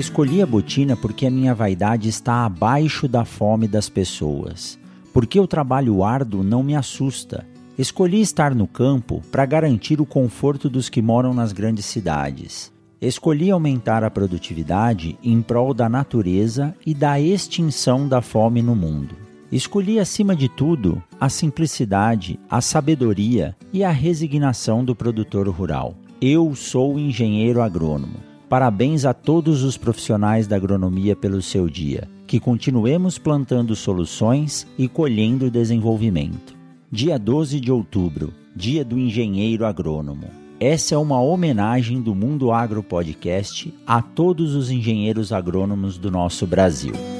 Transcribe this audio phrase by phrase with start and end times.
[0.00, 4.78] Escolhi a botina porque a minha vaidade está abaixo da fome das pessoas.
[5.12, 7.46] Porque o trabalho árduo não me assusta.
[7.76, 12.72] Escolhi estar no campo para garantir o conforto dos que moram nas grandes cidades.
[12.98, 19.14] Escolhi aumentar a produtividade em prol da natureza e da extinção da fome no mundo.
[19.52, 25.94] Escolhi, acima de tudo, a simplicidade, a sabedoria e a resignação do produtor rural.
[26.22, 28.29] Eu sou engenheiro agrônomo.
[28.50, 32.08] Parabéns a todos os profissionais da agronomia pelo seu dia.
[32.26, 36.56] Que continuemos plantando soluções e colhendo desenvolvimento.
[36.90, 40.26] Dia 12 de outubro, Dia do Engenheiro Agrônomo.
[40.58, 46.44] Essa é uma homenagem do Mundo Agro Podcast a todos os engenheiros agrônomos do nosso
[46.44, 47.19] Brasil.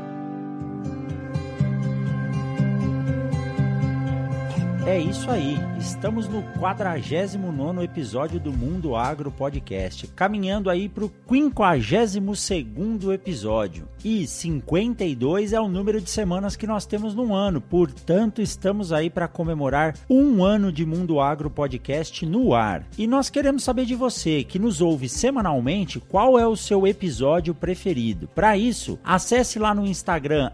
[4.83, 11.11] É isso aí, estamos no 49 episódio do Mundo Agro Podcast, caminhando aí para o
[11.29, 13.87] 52 episódio.
[14.03, 19.07] E 52 é o número de semanas que nós temos no ano, portanto, estamos aí
[19.07, 22.83] para comemorar um ano de Mundo Agro Podcast no ar.
[22.97, 27.53] E nós queremos saber de você, que nos ouve semanalmente, qual é o seu episódio
[27.53, 28.27] preferido.
[28.33, 30.51] Para isso, acesse lá no Instagram,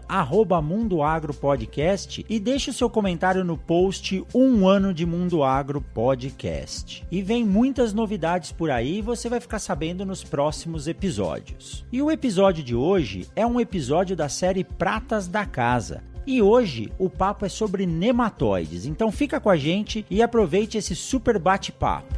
[0.60, 5.80] Mundo Agro Podcast e deixe o seu comentário no post um ano de Mundo Agro
[5.80, 7.06] Podcast.
[7.10, 11.84] E vem muitas novidades por aí e você vai ficar sabendo nos próximos episódios.
[11.92, 16.02] E o episódio de hoje é um episódio da série Pratas da Casa.
[16.26, 18.84] E hoje o papo é sobre nematóides.
[18.84, 22.14] Então fica com a gente e aproveite esse super bate-papo.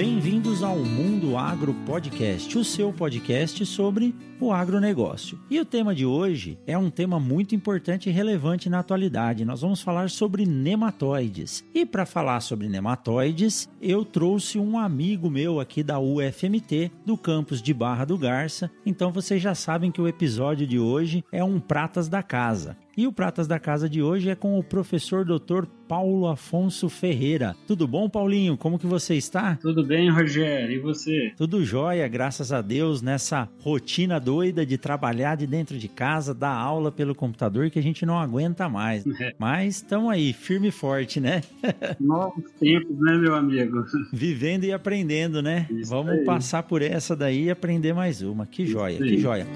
[0.00, 5.38] Bem-vindos ao Mundo Agro Podcast, o seu podcast sobre o agronegócio.
[5.50, 9.44] E o tema de hoje é um tema muito importante e relevante na atualidade.
[9.44, 11.62] Nós vamos falar sobre nematóides.
[11.74, 17.60] E para falar sobre nematóides, eu trouxe um amigo meu aqui da UFMT, do campus
[17.60, 18.70] de Barra do Garça.
[18.86, 22.74] Então vocês já sabem que o episódio de hoje é um Pratas da Casa.
[23.00, 25.64] E o Pratas da Casa de hoje é com o professor Dr.
[25.88, 27.56] Paulo Afonso Ferreira.
[27.66, 28.58] Tudo bom, Paulinho?
[28.58, 29.56] Como que você está?
[29.56, 30.76] Tudo bem, Rogério.
[30.76, 31.32] E você?
[31.34, 36.52] Tudo jóia, graças a Deus, nessa rotina doida de trabalhar de dentro de casa, dar
[36.52, 39.02] aula pelo computador que a gente não aguenta mais.
[39.20, 39.34] É.
[39.38, 41.42] Mas estamos aí, firme e forte, né?
[42.00, 43.84] Novos tempos, né, meu amigo?
[44.12, 45.66] Vivendo e aprendendo, né?
[45.70, 46.24] Isso Vamos aí.
[46.24, 48.46] passar por essa daí e aprender mais uma.
[48.46, 49.46] Que joia, que joia.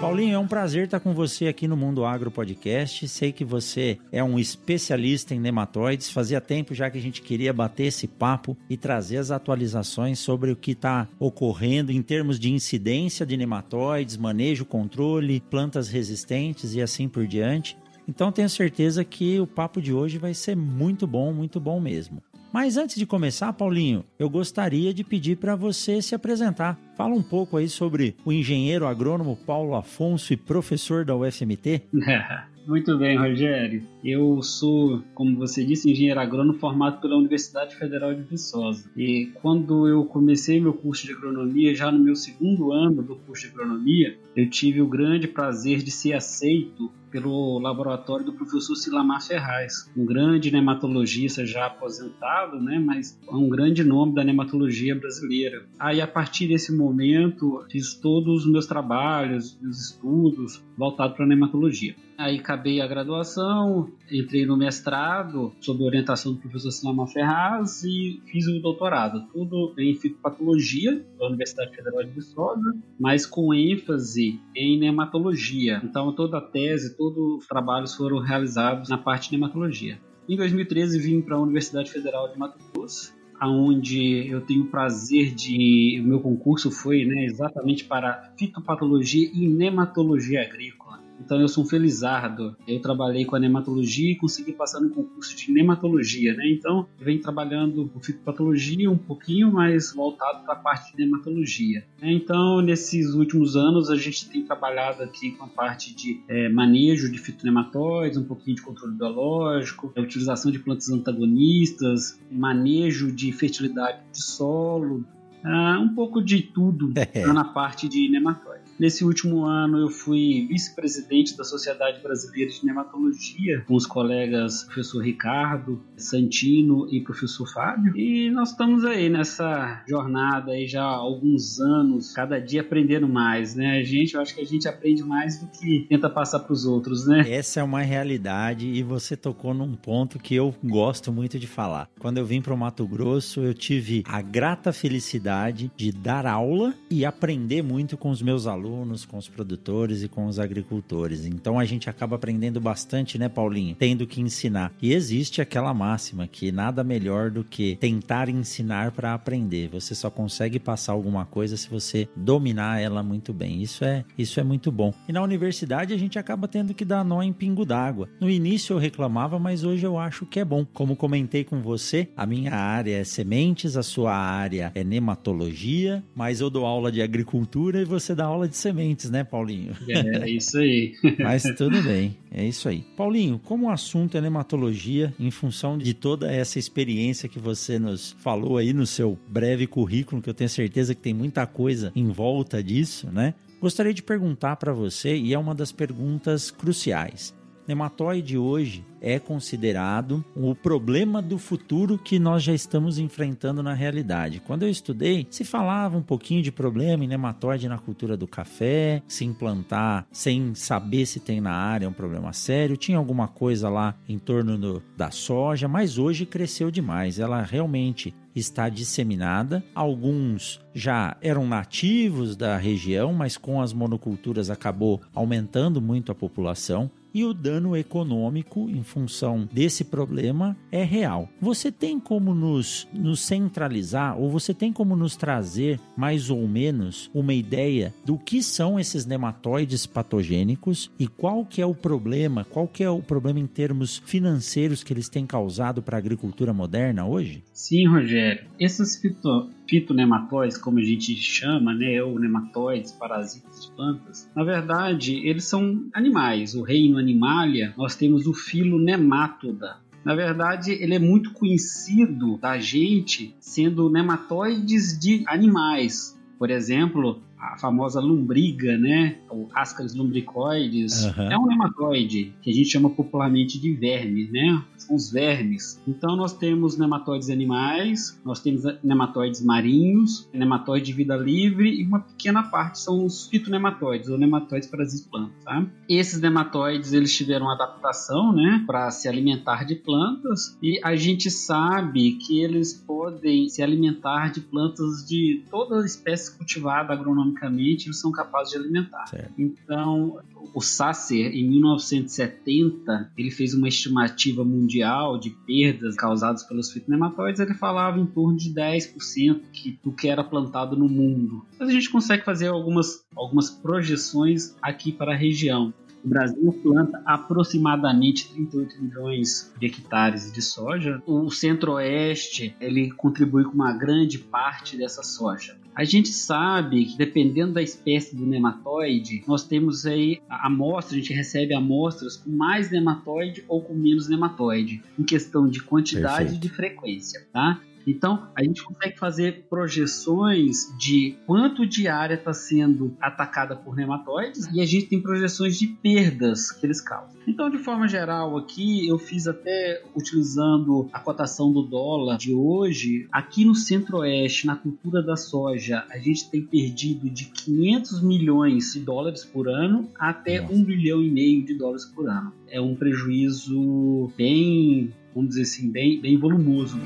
[0.00, 3.08] Paulinho, é um prazer estar com você aqui no Mundo Agro Podcast.
[3.08, 6.08] Sei que você é um especialista em nematóides.
[6.08, 10.52] Fazia tempo já que a gente queria bater esse papo e trazer as atualizações sobre
[10.52, 16.80] o que está ocorrendo em termos de incidência de nematóides, manejo, controle, plantas resistentes e
[16.80, 17.76] assim por diante.
[18.08, 22.22] Então tenho certeza que o papo de hoje vai ser muito bom, muito bom mesmo.
[22.52, 26.78] Mas antes de começar, Paulinho, eu gostaria de pedir para você se apresentar.
[26.96, 31.82] Fala um pouco aí sobre o engenheiro agrônomo Paulo Afonso e professor da UFMT.
[32.68, 33.82] Muito bem, Rogério.
[34.04, 38.90] Eu sou, como você disse, engenheiro agrônomo formado pela Universidade Federal de Viçosa.
[38.94, 43.46] E quando eu comecei meu curso de agronomia, já no meu segundo ano do curso
[43.46, 49.26] de agronomia, eu tive o grande prazer de ser aceito pelo laboratório do professor Silamar
[49.26, 55.64] Ferraz, um grande nematologista já aposentado, né, mas um grande nome da nematologia brasileira.
[55.78, 61.28] Aí, a partir desse momento, fiz todos os meus trabalhos, meus estudos voltados para a
[61.28, 61.96] nematologia.
[62.18, 68.48] Aí acabei a graduação, entrei no mestrado sob orientação do professor Silamar Ferraz e fiz
[68.48, 75.80] o doutorado, tudo em fitopatologia da Universidade Federal de Viçosa, mas com ênfase em nematologia.
[75.84, 80.00] Então toda a tese, todos os trabalhos foram realizados na parte de nematologia.
[80.28, 85.32] Em 2013 vim para a Universidade Federal de Mato Grosso, aonde eu tenho o prazer
[85.36, 90.87] de o meu concurso foi né, exatamente para fitopatologia e nematologia agrícola.
[91.28, 92.56] Então eu sou um felizardo.
[92.66, 96.48] Eu trabalhei com a nematologia e consegui passar no concurso de nematologia, né?
[96.48, 101.84] Então eu venho trabalhando com fitopatologia um pouquinho mais voltado para a parte de nematologia.
[102.00, 102.12] Né?
[102.12, 107.12] Então nesses últimos anos a gente tem trabalhado aqui com a parte de é, manejo
[107.12, 114.00] de fitonematóides, um pouquinho de controle biológico, a utilização de plantas antagonistas, manejo de fertilidade
[114.10, 115.04] de solo,
[115.44, 117.26] uh, um pouco de tudo é.
[117.26, 118.57] na parte de nematóide.
[118.78, 125.02] Nesse último ano eu fui vice-presidente da Sociedade Brasileira de Nematologia com os colegas professor
[125.02, 127.96] Ricardo Santino e professor Fábio.
[127.96, 133.56] E nós estamos aí nessa jornada aí já há alguns anos, cada dia aprendendo mais,
[133.56, 133.80] né?
[133.80, 136.64] A gente, eu acho que a gente aprende mais do que tenta passar para os
[136.64, 137.28] outros, né?
[137.28, 141.90] Essa é uma realidade e você tocou num ponto que eu gosto muito de falar.
[141.98, 146.72] Quando eu vim para o Mato Grosso, eu tive a grata felicidade de dar aula
[146.88, 151.24] e aprender muito com os meus alunos alunos, com os produtores e com os agricultores.
[151.24, 153.74] Então a gente acaba aprendendo bastante, né, Paulinho?
[153.74, 154.72] Tendo que ensinar.
[154.80, 159.68] E existe aquela máxima que nada melhor do que tentar ensinar para aprender.
[159.68, 163.62] Você só consegue passar alguma coisa se você dominar ela muito bem.
[163.62, 164.92] Isso é, isso é muito bom.
[165.08, 168.08] E na universidade a gente acaba tendo que dar nó em pingo d'água.
[168.20, 170.66] No início eu reclamava, mas hoje eu acho que é bom.
[170.74, 176.40] Como comentei com você, a minha área é sementes, a sua área é nematologia, mas
[176.40, 179.76] eu dou aula de agricultura e você dá aula de sementes, né, Paulinho?
[179.88, 180.94] É, é isso aí.
[181.18, 182.84] Mas tudo bem, é isso aí.
[182.96, 188.16] Paulinho, como o assunto é nematologia, em função de toda essa experiência que você nos
[188.20, 192.08] falou aí no seu breve currículo, que eu tenho certeza que tem muita coisa em
[192.08, 193.34] volta disso, né?
[193.60, 197.34] Gostaria de perguntar para você, e é uma das perguntas cruciais.
[197.68, 204.40] Nematóide hoje é considerado o problema do futuro que nós já estamos enfrentando na realidade.
[204.40, 209.02] Quando eu estudei, se falava um pouquinho de problema em nematóide na cultura do café,
[209.06, 212.74] se implantar sem saber se tem na área é um problema sério.
[212.74, 217.18] Tinha alguma coisa lá em torno do, da soja, mas hoje cresceu demais.
[217.18, 219.62] Ela realmente está disseminada.
[219.74, 226.90] Alguns já eram nativos da região, mas com as monoculturas acabou aumentando muito a população
[227.18, 231.28] e o dano econômico em função desse problema é real.
[231.40, 237.10] Você tem como nos, nos centralizar ou você tem como nos trazer mais ou menos
[237.12, 242.68] uma ideia do que são esses nematóides patogênicos e qual que é o problema, qual
[242.68, 247.04] que é o problema em termos financeiros que eles têm causado para a agricultura moderna
[247.04, 247.42] hoje?
[247.52, 248.46] Sim, Rogério.
[248.60, 255.14] Esses fito, fitonematóides, como a gente chama, né, ou nematóides, parasitas de plantas, na verdade,
[255.26, 256.54] eles são animais.
[256.54, 259.76] O reino Animalia, nós temos o filo Nematoda.
[260.04, 266.18] Na verdade, ele é muito conhecido da gente sendo nematóides de animais.
[266.38, 269.18] Por exemplo, a famosa lombriga, né?
[269.30, 271.30] O Ascaris lumbricoides, uhum.
[271.30, 274.62] é um nematóide que a gente chama popularmente de verme, né?
[274.76, 275.80] São os vermes.
[275.86, 282.00] Então nós temos nematóides animais, nós temos nematóides marinhos, nematóide de vida livre e uma
[282.00, 285.66] pequena parte são os fitonematóides, ou nematóides parasitas plantas, tá?
[285.88, 292.12] Esses nematóides eles tiveram adaptação, né, para se alimentar de plantas e a gente sabe
[292.12, 298.10] que eles podem se alimentar de plantas de toda espécie cultivada agronomicamente economicamente eles são
[298.10, 299.06] capazes de alimentar.
[299.06, 299.32] Certo.
[299.38, 300.20] Então,
[300.54, 307.54] o Sasser, em 1970, ele fez uma estimativa mundial de perdas causadas pelos fitonematóides, ele
[307.54, 311.44] falava em torno de 10% que, do que era plantado no mundo.
[311.58, 315.72] Mas a gente consegue fazer algumas, algumas projeções aqui para a região.
[316.04, 321.02] O Brasil planta aproximadamente 38 milhões de hectares de soja.
[321.06, 325.56] O Centro-Oeste ele contribui com uma grande parte dessa soja.
[325.74, 331.00] A gente sabe que dependendo da espécie do nematóide, nós temos aí a amostra, a
[331.00, 336.34] gente recebe amostras com mais nematóide ou com menos nematóide, em questão de quantidade Perfeito.
[336.34, 337.60] e de frequência, tá?
[337.86, 344.48] Então, a gente consegue fazer projeções de quanto de área está sendo atacada por nematóides
[344.52, 347.18] e a gente tem projeções de perdas que eles causam.
[347.26, 353.06] Então, de forma geral, aqui eu fiz até utilizando a cotação do dólar de hoje.
[353.12, 358.80] Aqui no Centro-Oeste, na cultura da soja, a gente tem perdido de 500 milhões de
[358.80, 360.54] dólares por ano até Nossa.
[360.54, 362.32] 1 bilhão e meio de dólares por ano.
[362.48, 366.78] É um prejuízo bem, vamos dizer assim, bem, bem volumoso.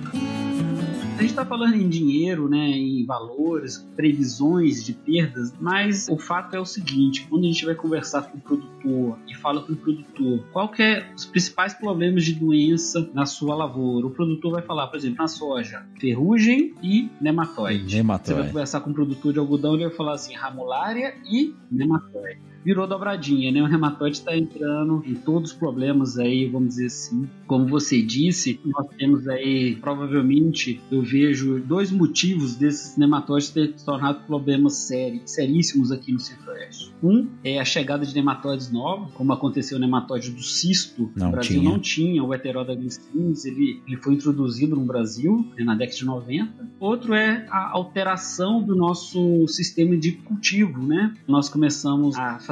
[1.22, 6.60] gente está falando em dinheiro, né, em valores, previsões de perdas, mas o fato é
[6.60, 10.44] o seguinte: quando a gente vai conversar com o produtor e fala com o produtor
[10.52, 14.88] qual que é os principais problemas de doença na sua lavoura, o produtor vai falar,
[14.88, 17.96] por exemplo, na soja, ferrugem e nematóide.
[17.96, 18.26] Nematóide.
[18.26, 22.51] Você vai conversar com o produtor de algodão, ele vai falar assim, ramulária e nematóide
[22.64, 23.62] virou dobradinha, né?
[23.62, 27.28] O rematóide está entrando em todos os problemas aí, vamos dizer assim.
[27.46, 33.84] Como você disse, nós temos aí, provavelmente, eu vejo dois motivos desses nematóides terem se
[33.84, 36.92] tornado problemas sérios, seríssimos aqui no Centro-Oeste.
[37.02, 41.10] Um é a chegada de nematóides novos, como aconteceu o nematóide do cisto.
[41.16, 41.70] Não no Brasil tinha.
[41.70, 46.04] não tinha, o heteroda glicins, ele, ele foi introduzido no Brasil né, na década de
[46.04, 46.70] 90.
[46.78, 51.14] Outro é a alteração do nosso sistema de cultivo, né?
[51.26, 52.51] Nós começamos a fazer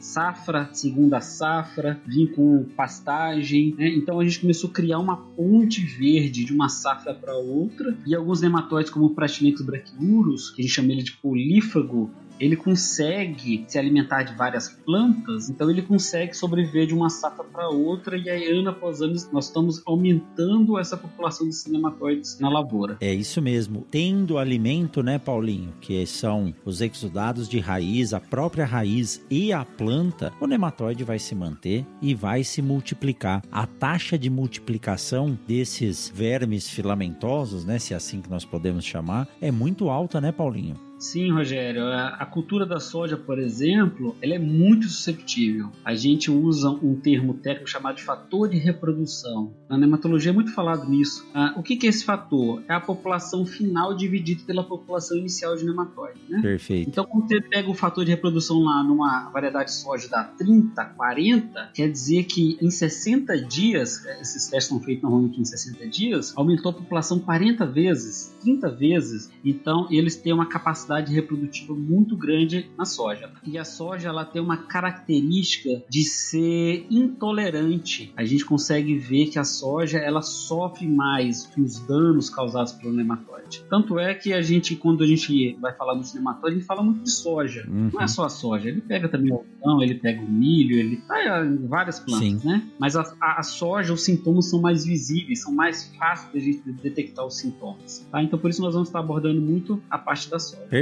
[0.00, 3.88] safra, segunda safra, vir com pastagem, né?
[3.88, 8.14] Então a gente começou a criar uma ponte verde de uma safra para outra e
[8.14, 13.64] alguns nematóides como o Pratinectus brachiurus, que a gente chama ele de polífago, ele consegue
[13.68, 18.28] se alimentar de várias plantas, então ele consegue sobreviver de uma safra para outra e
[18.28, 22.96] aí ano após ano nós estamos aumentando essa população de nematóides na lavoura.
[23.00, 23.86] É isso mesmo.
[23.90, 29.64] Tendo alimento, né, Paulinho, que são os exudados de raiz, a própria raiz e a
[29.64, 33.42] planta, o nematóide vai se manter e vai se multiplicar.
[33.50, 39.28] A taxa de multiplicação desses vermes filamentosos, né, se é assim que nós podemos chamar,
[39.40, 40.91] é muito alta, né, Paulinho?
[41.02, 41.84] Sim, Rogério.
[41.84, 45.70] A, cultura da soja, por exemplo, ela é muito susceptível.
[45.84, 49.52] A gente usa um termo técnico chamado de fator de reprodução.
[49.68, 51.28] Na nematologia é muito falado nisso.
[51.34, 52.62] Ah, o que, que é esse fator?
[52.68, 56.20] É a população final dividida pela população inicial de nematóide.
[56.28, 56.40] Né?
[56.40, 56.88] Perfeito.
[56.88, 60.84] Então, quando você pega o fator de reprodução lá numa variedade de soja da 30,
[60.84, 66.32] 40, quer dizer que em 60 dias, esses testes são feitos normalmente em 60 dias,
[66.36, 69.32] aumentou a população 40 vezes, 30 vezes.
[69.44, 73.30] Então, eles têm uma capacidade reprodutiva muito grande na soja.
[73.46, 78.12] E a soja ela tem uma característica de ser intolerante.
[78.16, 82.92] A gente consegue ver que a soja ela sofre mais que os danos causados pelo
[82.92, 83.64] nematóide.
[83.68, 86.82] Tanto é que a gente, quando a gente vai falar dos nematóides, a gente fala
[86.82, 87.66] muito de soja.
[87.68, 87.90] Uhum.
[87.92, 90.96] Não é só a soja, ele pega também o algodão, ele pega o milho, ele
[90.96, 92.40] tá em várias plantas, Sim.
[92.44, 92.62] né?
[92.78, 96.52] Mas a, a- a soja, os sintomas são mais visíveis, são mais fáceis de a
[96.52, 98.06] gente detectar os sintomas.
[98.10, 98.22] Tá?
[98.22, 100.81] Então por isso nós vamos estar abordando muito a parte da soja, Perfeito.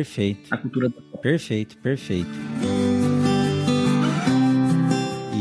[0.50, 1.00] A cultura da.
[1.18, 2.30] Perfeito, perfeito.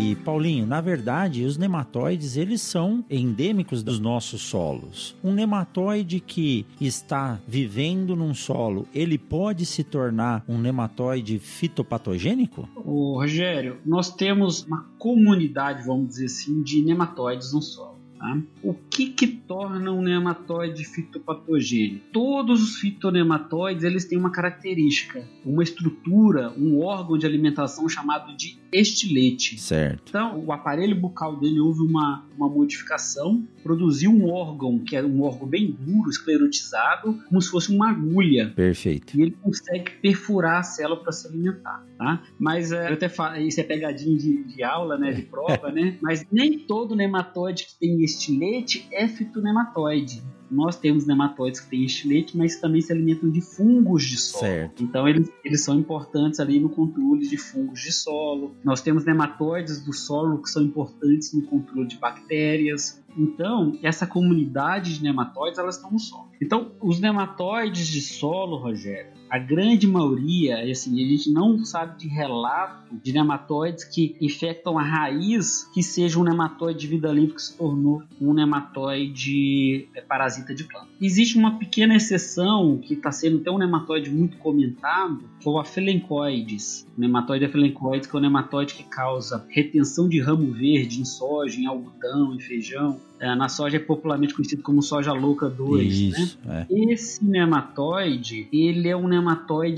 [0.09, 5.15] E Paulinho, na verdade, os nematóides eles são endêmicos dos nossos solos.
[5.23, 12.67] Um nematóide que está vivendo num solo, ele pode se tornar um nematóide fitopatogênico?
[12.75, 17.88] Ô, Rogério, nós temos uma comunidade, vamos dizer assim, de nematóides no solo.
[18.19, 18.37] Tá?
[18.61, 22.05] O que que torna um nematóide fitopatogênico?
[22.11, 28.59] Todos os fitonematóides eles têm uma característica, uma estrutura, um órgão de alimentação chamado de
[28.71, 29.59] estilete.
[29.59, 30.09] Certo.
[30.09, 35.23] Então, o aparelho bucal dele houve uma, uma modificação, produziu um órgão que era um
[35.23, 39.17] órgão bem duro, esclerotizado, como se fosse uma agulha Perfeito.
[39.17, 42.23] e ele consegue perfurar a célula para se alimentar, tá?
[42.39, 45.97] Mas é, eu até falo, isso é pegadinha de, de aula, né, de prova, né?
[46.01, 50.23] Mas nem todo nematóide que tem estilete é fitonematóide.
[50.49, 54.45] Nós temos nematóides que têm estilete, mas também se alimentam de fungos de solo.
[54.45, 54.83] Certo.
[54.83, 58.55] Então eles, eles são importantes ali no controle de fungos de solo.
[58.63, 62.99] Nós temos nematóides do solo que são importantes no controle de bactérias.
[63.15, 66.29] Então, essa comunidade de nematóides, elas estão no solo.
[66.41, 72.07] Então, os nematóides de solo, Rogério, a grande maioria, assim, a gente não sabe de
[72.07, 77.41] relato de nematóides que infectam a raiz que seja um nematóide de vida livre que
[77.41, 80.87] se tornou um nematóide é, parasita de planta.
[80.99, 85.59] Existe uma pequena exceção que está sendo até um nematóide muito comentado, que é o
[85.59, 86.87] afelencoides.
[86.97, 91.59] O nematóide afelencoides, que é o nematóide que causa retenção de ramo verde em soja,
[91.59, 92.99] em algodão, em feijão.
[93.19, 95.89] É, na soja é popularmente conhecido como soja louca 2, né?
[95.89, 96.65] Isso, é.
[96.69, 99.18] Esse nematóide, ele é um nematóide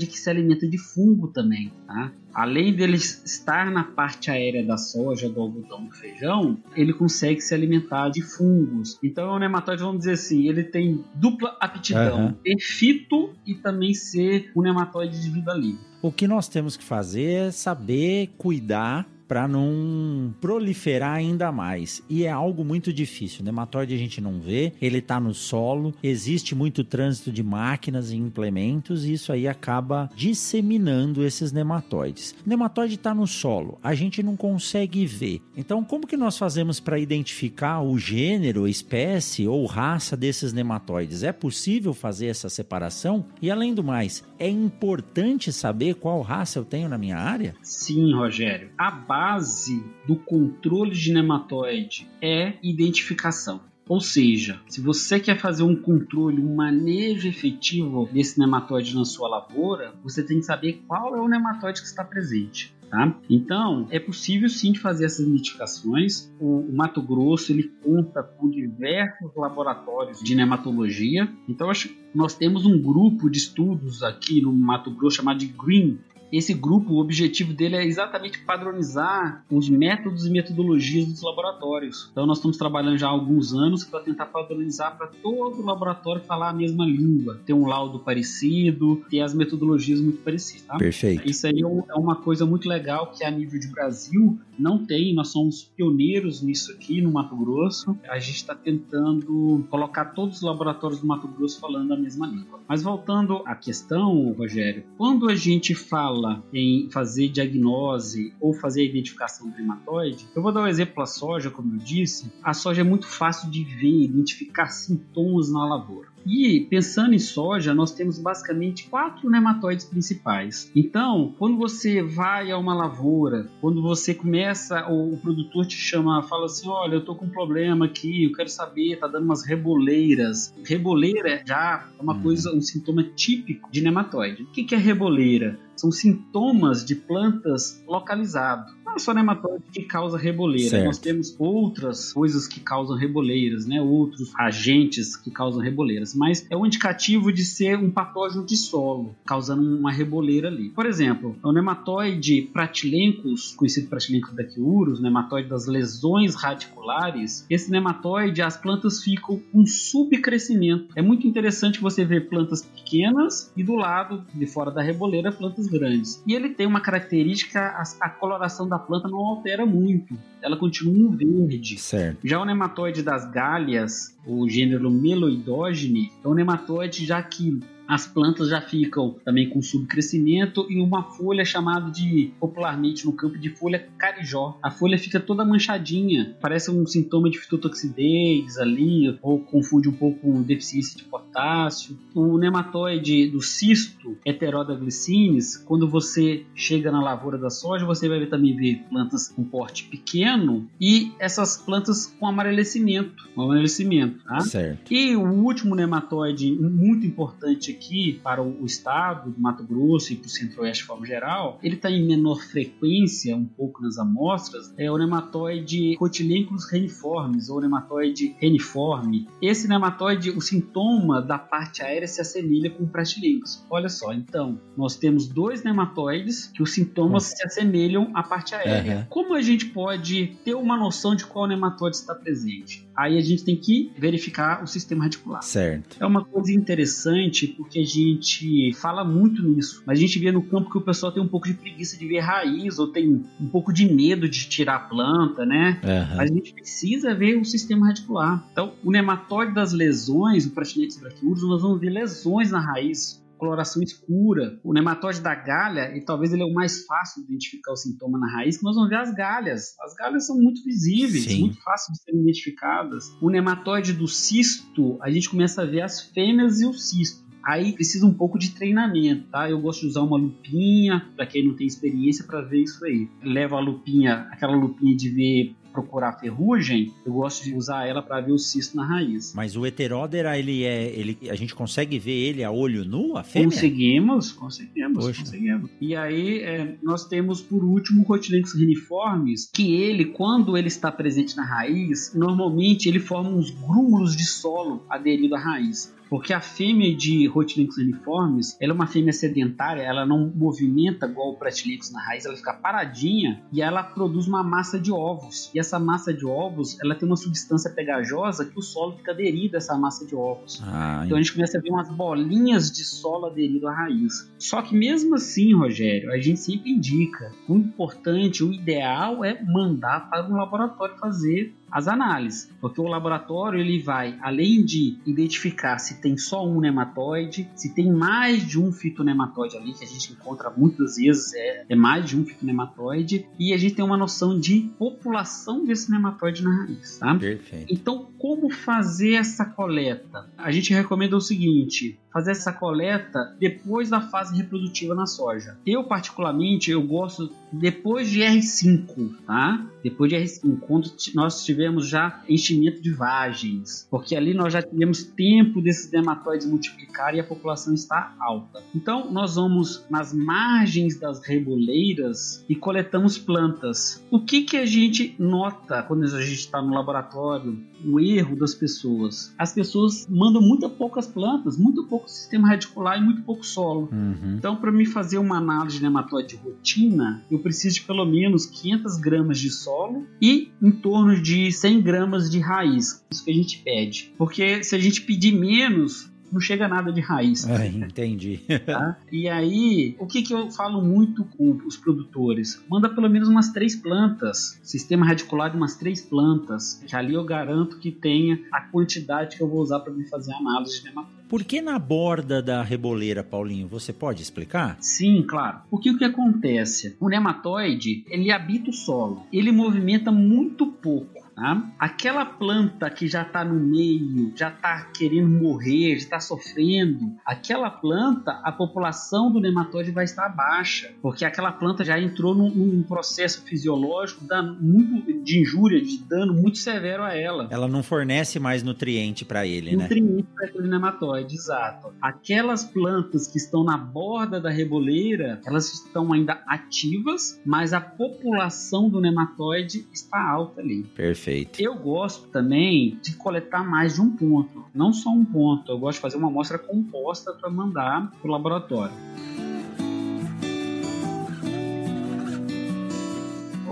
[0.06, 2.12] que se alimenta de fungo também, tá?
[2.34, 7.54] Além dele estar na parte aérea da soja, do algodão, do feijão, ele consegue se
[7.54, 8.98] alimentar de fungos.
[9.02, 12.36] Então é um nematóide, vamos dizer assim, ele tem dupla aptidão, Aham.
[12.42, 15.80] ter fito e também ser um nematóide de vida livre.
[16.00, 22.02] O que nós temos que fazer é saber cuidar para não proliferar ainda mais.
[22.06, 23.40] E é algo muito difícil.
[23.40, 28.10] O nematóide a gente não vê, ele está no solo, existe muito trânsito de máquinas
[28.10, 32.34] e implementos e isso aí acaba disseminando esses nematóides.
[32.44, 35.40] O nematóide está no solo, a gente não consegue ver.
[35.56, 41.22] Então, como que nós fazemos para identificar o gênero, espécie ou raça desses nematóides?
[41.22, 43.24] É possível fazer essa separação?
[43.40, 47.54] E além do mais, é importante saber qual raça eu tenho na minha área?
[47.62, 48.68] Sim, Rogério.
[48.76, 48.90] A
[49.22, 53.60] base do controle de nematóide é identificação.
[53.88, 59.28] Ou seja, se você quer fazer um controle, um manejo efetivo desse nematóide na sua
[59.28, 62.74] lavoura, você tem que saber qual é o nematóide que está presente.
[62.90, 63.16] Tá?
[63.30, 66.30] Então, é possível sim de fazer essas identificações.
[66.40, 71.26] O, o, Mato Grosso ele conta com diversos laboratórios de nematologia.
[71.48, 75.98] Então, acho nós temos um grupo de estudos aqui no Mato Grosso chamado de Green
[76.32, 82.08] esse grupo, o objetivo dele é exatamente padronizar os métodos e metodologias dos laboratórios.
[82.10, 86.48] Então, nós estamos trabalhando já há alguns anos para tentar padronizar para todo laboratório falar
[86.48, 90.62] a mesma língua, ter um laudo parecido, ter as metodologias muito parecidas.
[90.62, 90.78] Tá?
[90.78, 91.28] Perfeito.
[91.28, 95.14] Isso aí é, é uma coisa muito legal que a nível de Brasil não tem.
[95.14, 97.96] Nós somos pioneiros nisso aqui no Mato Grosso.
[98.08, 102.60] A gente está tentando colocar todos os laboratórios do Mato Grosso falando a mesma língua.
[102.66, 108.82] Mas voltando à questão, Rogério, quando a gente fala fala em fazer diagnose ou fazer
[108.82, 112.32] a identificação do nematóide, eu vou dar um exemplo da soja, como eu disse.
[112.42, 116.12] A soja é muito fácil de ver, identificar sintomas na lavoura.
[116.26, 120.70] E pensando em soja, nós temos basicamente quatro nematóides principais.
[120.74, 126.22] Então, quando você vai a uma lavoura, quando você começa, o, o produtor te chama,
[126.22, 129.44] fala assim: Olha, eu tô com um problema aqui, eu quero saber, tá dando umas
[129.44, 130.54] reboleiras.
[130.64, 132.22] Reboleira já é uma hum.
[132.22, 134.44] coisa, um sintoma típico de nematóide.
[134.44, 135.58] O que, que é reboleira?
[135.82, 140.68] São sintomas de plantas localizados não é só nematóide que causa reboleira.
[140.68, 140.84] Certo.
[140.84, 143.80] Nós temos outras coisas que causam reboleiras, né?
[143.80, 146.14] Outros agentes que causam reboleiras.
[146.14, 150.68] Mas é um indicativo de ser um patógeno de solo, causando uma reboleira ali.
[150.70, 158.56] Por exemplo, o nematóide pratilencos, conhecido pratilencos daquiurus, nematóide das lesões radiculares, esse nematóide, as
[158.56, 160.88] plantas ficam com subcrescimento.
[160.94, 165.66] É muito interessante você ver plantas pequenas e do lado, de fora da reboleira, plantas
[165.72, 166.22] grandes.
[166.26, 170.16] E ele tem uma característica, a, a coloração da planta não altera muito.
[170.42, 171.78] Ela continua verde.
[171.78, 172.26] Certo.
[172.26, 177.60] Já o nematóide das galhas, o gênero Meloidogene, é um nematóide já que
[177.92, 183.36] as plantas já ficam também com subcrescimento e uma folha chamada de, popularmente no campo,
[183.38, 184.56] de folha carijó.
[184.62, 190.20] A folha fica toda manchadinha, parece um sintoma de fitotoxidez ali, ou confunde um pouco
[190.20, 191.98] com deficiência de potássio.
[192.14, 198.24] O nematóide do cisto, Heteroda glycinis, quando você chega na lavoura da soja, você vai
[198.24, 200.31] também ver plantas com porte pequeno
[200.80, 204.40] e essas plantas com amarelecimento, amarelecimento, tá?
[204.40, 204.92] Certo.
[204.92, 210.26] E o último nematóide muito importante aqui para o estado do Mato Grosso e para
[210.26, 214.90] o centro-oeste de forma geral, ele está em menor frequência, um pouco nas amostras, é
[214.90, 219.28] o nematóide Cotylenchus reniformes ou nematóide reniforme.
[219.40, 223.64] Esse nematóide, o sintoma da parte aérea se assemelha com o.
[223.70, 227.36] Olha só, então, nós temos dois nematóides que os sintomas uhum.
[227.36, 228.96] se assemelham à parte aérea.
[228.98, 229.04] Uhum.
[229.08, 232.86] Como a gente pode ter uma noção de qual nematóide está presente?
[232.96, 235.42] Aí a gente tem que verificar o sistema radicular.
[235.42, 235.96] Certo.
[235.98, 240.42] É uma coisa interessante porque a gente fala muito nisso, mas a gente vê no
[240.42, 243.48] campo que o pessoal tem um pouco de preguiça de ver raiz ou tem um
[243.48, 245.80] pouco de medo de tirar a planta, né?
[245.82, 246.20] Uhum.
[246.20, 248.46] A gente precisa ver o sistema radicular.
[248.52, 253.82] Então, o nematóide das lesões, o Pratinectes brachiurus, nós vamos ver lesões na raiz, coloração
[253.82, 254.60] escura.
[254.62, 258.16] O nematóide da galha, e talvez ele é o mais fácil de identificar o sintoma
[258.16, 259.74] na raiz, que nós vamos ver as galhas.
[259.80, 261.40] As galhas são muito visíveis, Sim.
[261.40, 263.12] muito fáceis de serem identificadas.
[263.20, 267.20] O nematóide do cisto, a gente começa a ver as fêmeas e o cisto.
[267.44, 269.50] Aí precisa um pouco de treinamento, tá?
[269.50, 273.08] Eu gosto de usar uma lupinha, para quem não tem experiência, para ver isso aí.
[273.24, 278.20] Leva a lupinha, aquela lupinha de ver procurar ferrugem, eu gosto de usar ela para
[278.20, 279.32] ver o cisto na raiz.
[279.34, 283.22] Mas o heteródera, ele é, ele, a gente consegue ver ele a olho nu, a
[283.22, 283.48] fêmea?
[283.48, 285.20] Conseguimos, conseguimos, Poxa.
[285.20, 285.70] conseguimos.
[285.80, 290.90] E aí é, nós temos por último o Rotilenx reniformes, que ele, quando ele está
[290.90, 295.92] presente na raiz, normalmente ele forma uns grúmulos de solo aderido à raiz.
[296.12, 301.30] Porque a fêmea de Rotilinus uniformes, ela é uma fêmea sedentária, ela não movimenta igual
[301.30, 305.50] o Pretilicus na raiz, ela fica paradinha e ela produz uma massa de ovos.
[305.54, 309.56] E essa massa de ovos, ela tem uma substância pegajosa que o solo fica aderido
[309.56, 310.62] a essa massa de ovos.
[310.66, 314.30] Ah, então a gente começa a ver umas bolinhas de solo aderido à raiz.
[314.38, 320.10] Só que mesmo assim, Rogério, a gente sempre indica, o importante, o ideal é mandar
[320.10, 326.00] para um laboratório fazer as análises, porque o laboratório ele vai, além de identificar se
[326.00, 330.50] tem só um nematóide, se tem mais de um fitonematóide ali, que a gente encontra
[330.50, 334.70] muitas vezes é, é mais de um fitonematóide, e a gente tem uma noção de
[334.78, 337.14] população desse nematóide na raiz, tá?
[337.14, 337.72] Perfeito.
[337.72, 340.30] Então, como fazer essa coleta?
[340.36, 345.58] A gente recomenda o seguinte: fazer essa coleta depois da fase reprodutiva na soja.
[345.66, 349.66] Eu particularmente eu gosto depois de R5, tá?
[349.82, 355.04] Depois de R5, quando nós tivemos já enchimento de vagens, porque ali nós já tivemos
[355.04, 358.60] tempo desses nematóides multiplicar e a população está alta.
[358.74, 364.04] Então nós vamos nas margens das reboleiras e coletamos plantas.
[364.10, 367.56] O que que a gente nota quando a gente está no laboratório?
[367.84, 369.32] O erro das pessoas.
[369.38, 373.88] As pessoas mandam muito poucas plantas, muito pouco sistema radicular e muito pouco solo.
[373.92, 374.36] Uhum.
[374.38, 378.46] Então, para me fazer uma análise de nematóide de rotina, eu preciso de pelo menos
[378.46, 383.04] 500 gramas de solo e em torno de 100 gramas de raiz.
[383.10, 384.12] Isso que a gente pede.
[384.16, 387.46] Porque se a gente pedir menos, não chega nada de raiz.
[387.46, 388.40] É, entendi.
[388.64, 388.96] Tá?
[389.10, 392.62] E aí, o que, que eu falo muito com os produtores?
[392.68, 397.24] Manda pelo menos umas três plantas, sistema radicular de umas três plantas, que ali eu
[397.24, 400.84] garanto que tenha a quantidade que eu vou usar para me fazer a análise de
[400.86, 401.22] nematóide.
[401.28, 403.66] Por que na borda da reboleira, Paulinho?
[403.68, 404.76] Você pode explicar?
[404.80, 405.60] Sim, claro.
[405.70, 406.96] Porque o que acontece?
[407.00, 409.22] O nematóide, ele habita o solo.
[409.32, 411.21] Ele movimenta muito pouco.
[411.34, 411.62] Tá?
[411.78, 417.70] Aquela planta que já está no meio, já está querendo morrer, já está sofrendo, aquela
[417.70, 422.82] planta, a população do nematóide vai estar baixa, porque aquela planta já entrou num, num
[422.82, 424.24] processo fisiológico
[424.60, 427.48] muito, de injúria, de dano muito severo a ela.
[427.50, 430.08] Ela não fornece mais nutriente para ele, nutriente né?
[430.10, 431.94] Nutriente para aquele nematóide, exato.
[432.00, 438.90] Aquelas plantas que estão na borda da reboleira, elas estão ainda ativas, mas a população
[438.90, 440.82] do nematóide está alta ali.
[440.94, 441.21] Perfeito.
[441.22, 441.62] Perfeito.
[441.62, 445.70] Eu gosto também de coletar mais de um ponto, não só um ponto.
[445.70, 448.92] Eu gosto de fazer uma amostra composta para mandar para o laboratório.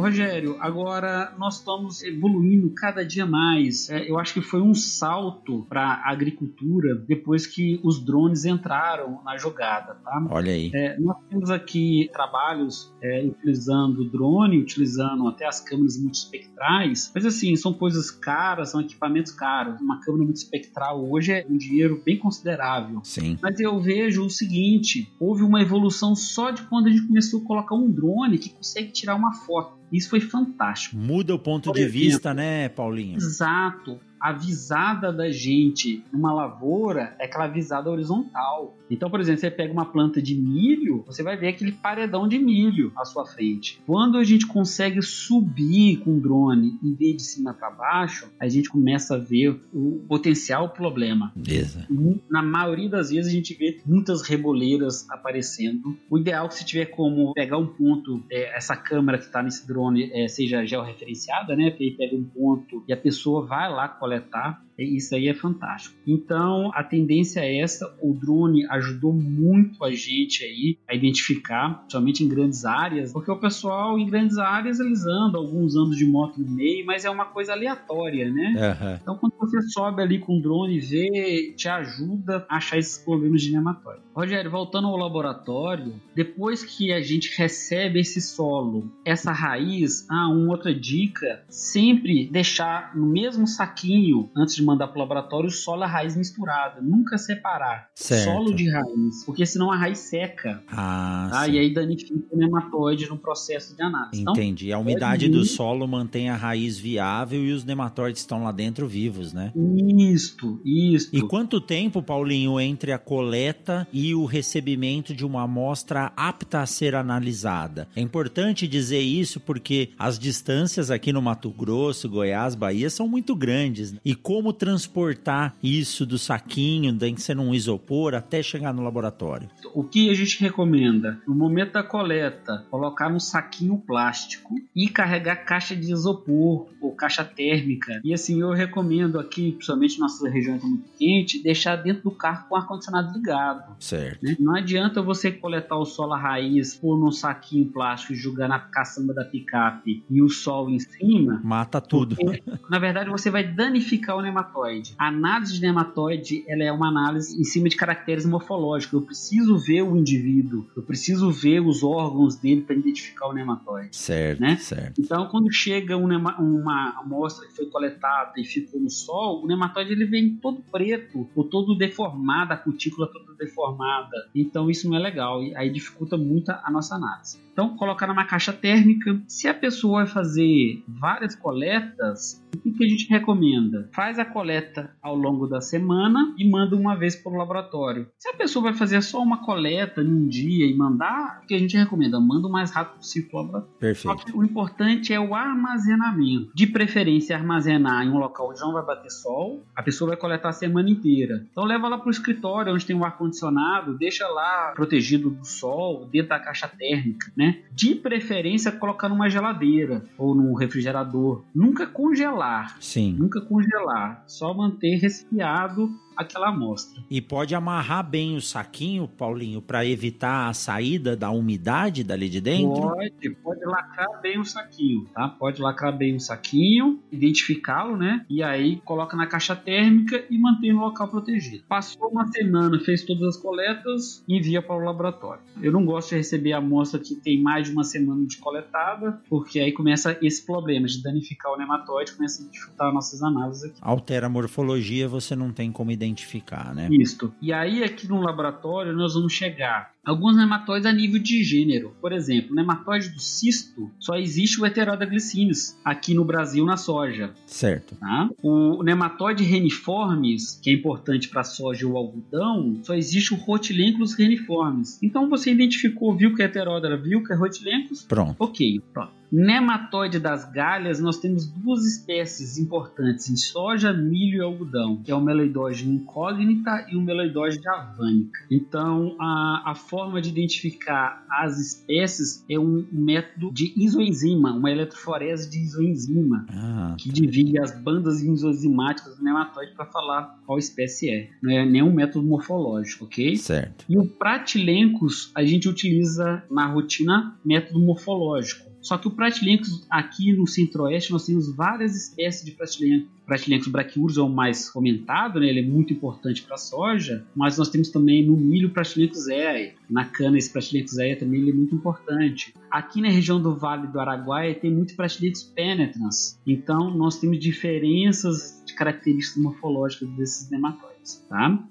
[0.00, 3.88] Rogério, agora nós estamos evoluindo cada dia mais.
[3.90, 9.22] É, eu acho que foi um salto para a agricultura depois que os drones entraram
[9.24, 10.26] na jogada, tá?
[10.30, 10.70] Olha aí.
[10.74, 17.54] É, nós temos aqui trabalhos é, utilizando drone, utilizando até as câmeras multispectrais, mas assim,
[17.56, 19.80] são coisas caras, são equipamentos caros.
[19.80, 23.00] Uma câmera multispectral hoje é um dinheiro bem considerável.
[23.04, 23.38] Sim.
[23.42, 27.44] Mas eu vejo o seguinte, houve uma evolução só de quando a gente começou a
[27.44, 29.80] colocar um drone que consegue tirar uma foto.
[29.92, 30.96] Isso foi fantástico.
[30.96, 33.16] Muda o ponto Por de exemplo, vista, né, Paulinho?
[33.16, 38.76] Exato a visada da gente numa lavoura é aquela visada horizontal.
[38.90, 42.38] Então, por exemplo, você pega uma planta de milho, você vai ver aquele paredão de
[42.38, 43.80] milho à sua frente.
[43.86, 48.48] Quando a gente consegue subir com o drone e ver de cima para baixo, a
[48.48, 51.32] gente começa a ver o potencial problema.
[51.34, 51.86] Beleza.
[52.28, 55.96] Na maioria das vezes a gente vê muitas reboleiras aparecendo.
[56.10, 59.42] O ideal é que se tiver como pegar um ponto, é, essa câmera que está
[59.42, 61.70] nesse drone é, seja georreferenciada, né?
[61.70, 65.34] Porque aí pega um ponto e a pessoa vai lá, coletar coletar isso aí é
[65.34, 65.96] fantástico.
[66.06, 67.96] Então, a tendência é essa.
[68.00, 73.36] O drone ajudou muito a gente aí a identificar, somente em grandes áreas, porque o
[73.36, 77.24] pessoal em grandes áreas eles andam alguns anos de moto no meio, mas é uma
[77.24, 78.76] coisa aleatória, né?
[78.80, 78.98] Uhum.
[79.02, 82.98] Então, quando você sobe ali com o drone e vê, te ajuda a achar esses
[82.98, 84.02] problemas de nematóide.
[84.14, 90.52] Rogério, voltando ao laboratório, depois que a gente recebe esse solo, essa raiz, ah, uma
[90.52, 95.86] outra dica, sempre deixar no mesmo saquinho antes de mandar para o laboratório solo a
[95.86, 98.24] raiz misturada, nunca separar certo.
[98.24, 100.62] solo de raiz, porque senão a raiz seca.
[100.68, 101.48] Ah, tá?
[101.48, 104.20] E aí danifica o nematóide no processo de análise.
[104.20, 104.68] Então, Entendi.
[104.68, 108.86] Então, a umidade do solo mantém a raiz viável e os nematóides estão lá dentro
[108.86, 109.52] vivos, né?
[109.98, 111.16] Isto, isto.
[111.16, 116.66] E quanto tempo, Paulinho, entre a coleta e o recebimento de uma amostra apta a
[116.66, 117.88] ser analisada?
[117.94, 123.34] É importante dizer isso porque as distâncias aqui no Mato Grosso, Goiás, Bahia são muito
[123.34, 123.94] grandes.
[124.04, 129.48] E como transportar isso do saquinho, tem que ser um isopor, até chegar no laboratório?
[129.74, 131.18] O que a gente recomenda?
[131.26, 137.24] No momento da coleta, colocar num saquinho plástico e carregar caixa de isopor ou caixa
[137.24, 138.02] térmica.
[138.04, 142.46] E assim, eu recomendo aqui, principalmente nossa região é muito quente, deixar dentro do carro
[142.46, 143.76] com o ar-condicionado ligado.
[143.80, 144.22] Certo.
[144.22, 144.36] Né?
[144.38, 148.58] Não adianta você coletar o solo à raiz, pôr num saquinho plástico e jogar na
[148.58, 151.40] caçamba da picape e o sol em cima.
[151.42, 152.14] Mata tudo.
[152.16, 154.20] Porque, na verdade, você vai danificar o
[154.50, 154.94] nematóide.
[154.98, 158.92] A análise de nematóide ela é uma análise em cima de caracteres morfológicos.
[158.92, 163.96] Eu preciso ver o indivíduo, eu preciso ver os órgãos dele para identificar o nematóide.
[163.96, 164.56] Certo, né?
[164.56, 165.00] certo.
[165.00, 169.92] Então, quando chega um uma amostra que foi coletada e ficou no sol, o nematóide
[169.92, 174.28] ele vem todo preto ou todo deformado, a cutícula toda deformada.
[174.34, 177.38] Então, isso não é legal e aí dificulta muito a nossa análise.
[177.52, 179.20] Então, colocar numa caixa térmica.
[179.28, 183.88] Se a pessoa vai fazer várias coletas, o que, que a gente recomenda?
[183.92, 188.08] Faz a coleta ao longo da semana e manda uma vez para o laboratório.
[188.18, 191.58] Se a pessoa vai fazer só uma coleta num dia e mandar, o que a
[191.58, 192.20] gente recomenda?
[192.20, 193.78] Manda o mais rápido possível para o laboratório.
[193.78, 194.38] Perfeito.
[194.38, 196.52] o importante é o armazenamento.
[196.54, 199.64] De preferência, armazenar em um local onde não vai bater sol.
[199.74, 201.46] A pessoa vai coletar a semana inteira.
[201.50, 206.06] Então, leva lá para o escritório, onde tem um ar-condicionado, deixa lá protegido do sol,
[206.10, 207.60] dentro da caixa térmica né?
[207.72, 211.42] De preferência colocar numa geladeira ou num refrigerador.
[211.54, 212.76] Nunca congelar.
[212.80, 213.16] Sim.
[213.18, 214.19] Nunca congelar.
[214.26, 217.02] Só manter resfriado aquela amostra.
[217.10, 222.40] E pode amarrar bem o saquinho, Paulinho, para evitar a saída da umidade dali de
[222.40, 222.82] dentro?
[222.82, 225.28] Pode, pode lacrar bem o saquinho, tá?
[225.28, 228.24] Pode lacrar bem o saquinho, identificá-lo, né?
[228.28, 231.64] E aí coloca na caixa térmica e mantém no local protegido.
[231.68, 235.42] Passou uma semana, fez todas as coletas, envia para o laboratório.
[235.62, 239.20] Eu não gosto de receber a amostra que tem mais de uma semana de coletada,
[239.28, 243.78] porque aí começa esse problema de danificar o nematóide, começa a dificultar nossas análises aqui.
[243.80, 246.88] Altera a morfologia, você não tem como identificar identificar, né?
[246.90, 247.32] Isso.
[247.40, 251.94] E aí aqui no laboratório nós vamos chegar alguns nematóides a nível de gênero.
[252.00, 256.76] Por exemplo, o nematóide do cisto só existe o Heteroda glycinis aqui no Brasil na
[256.76, 257.32] soja.
[257.46, 257.96] Certo.
[257.96, 258.28] Tá?
[258.42, 263.36] O nematóide reniformes, que é importante para a soja e o algodão, só existe o
[263.36, 264.98] Rotilenclos reniformes.
[265.02, 268.02] Então você identificou, viu que é Heteroda, viu que é Rotilenclos?
[268.02, 268.36] Pronto.
[268.38, 269.20] Ok, pronto.
[269.32, 275.14] Nematóide das galhas, nós temos duas espécies importantes em soja, milho e algodão, que é
[275.14, 278.40] o meloidóide incógnita e o meloidóide avanica.
[278.50, 285.50] Então, a, a forma de identificar as espécies é um método de isoenzima, uma eletroforese
[285.50, 291.30] de isoenzima, ah, que divide as bandas isoenzimáticas do nematóide para falar qual espécie é.
[291.42, 293.36] Não é nenhum método morfológico, ok?
[293.36, 293.84] certo.
[293.88, 298.69] E o pratilencos a gente utiliza na rotina método morfológico.
[298.80, 303.08] Só que o Pratilencos aqui no centro-oeste nós temos várias espécies de Pratilencos.
[303.26, 305.46] Pratilencos braquiurus é o mais comentado, né?
[305.46, 309.74] ele é muito importante para a soja, mas nós temos também no milho Pratilencos zea.
[309.88, 312.54] Na cana esse Pratilencos zea também ele é muito importante.
[312.70, 316.38] Aqui na região do Vale do Araguaia tem muito Pratilencos penetrans.
[316.46, 321.62] Então nós temos diferenças de características morfológicas desses nematóides, tá?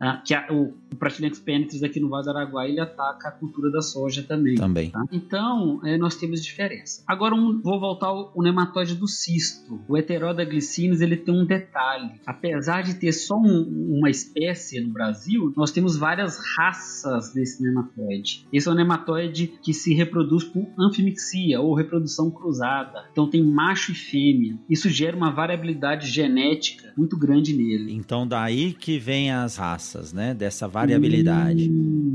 [0.00, 3.32] Ah, que a, o, o Pratilex penetris aqui no Vale do Araguaia ele ataca a
[3.32, 4.54] cultura da soja também.
[4.54, 4.90] Também.
[4.90, 5.02] tá?
[5.10, 7.02] Então, é, nós temos diferença.
[7.06, 9.80] Agora, um, vou voltar ao, ao nematóide do cisto.
[9.88, 12.12] O Heteroda glycinis, ele tem um detalhe.
[12.26, 18.46] Apesar de ter só um- uma espécie no Brasil, nós temos várias raças desse nematóide.
[18.52, 23.04] Esse é um nematóide que se reproduz por anfimixia ou reprodução cruzada.
[23.12, 24.56] Então, tem macho e fêmea.
[24.68, 27.92] Isso gera uma variabilidade genética muito grande nele.
[27.94, 30.34] Então daí que vem as raças, né?
[30.34, 31.70] Dessa variabilidade.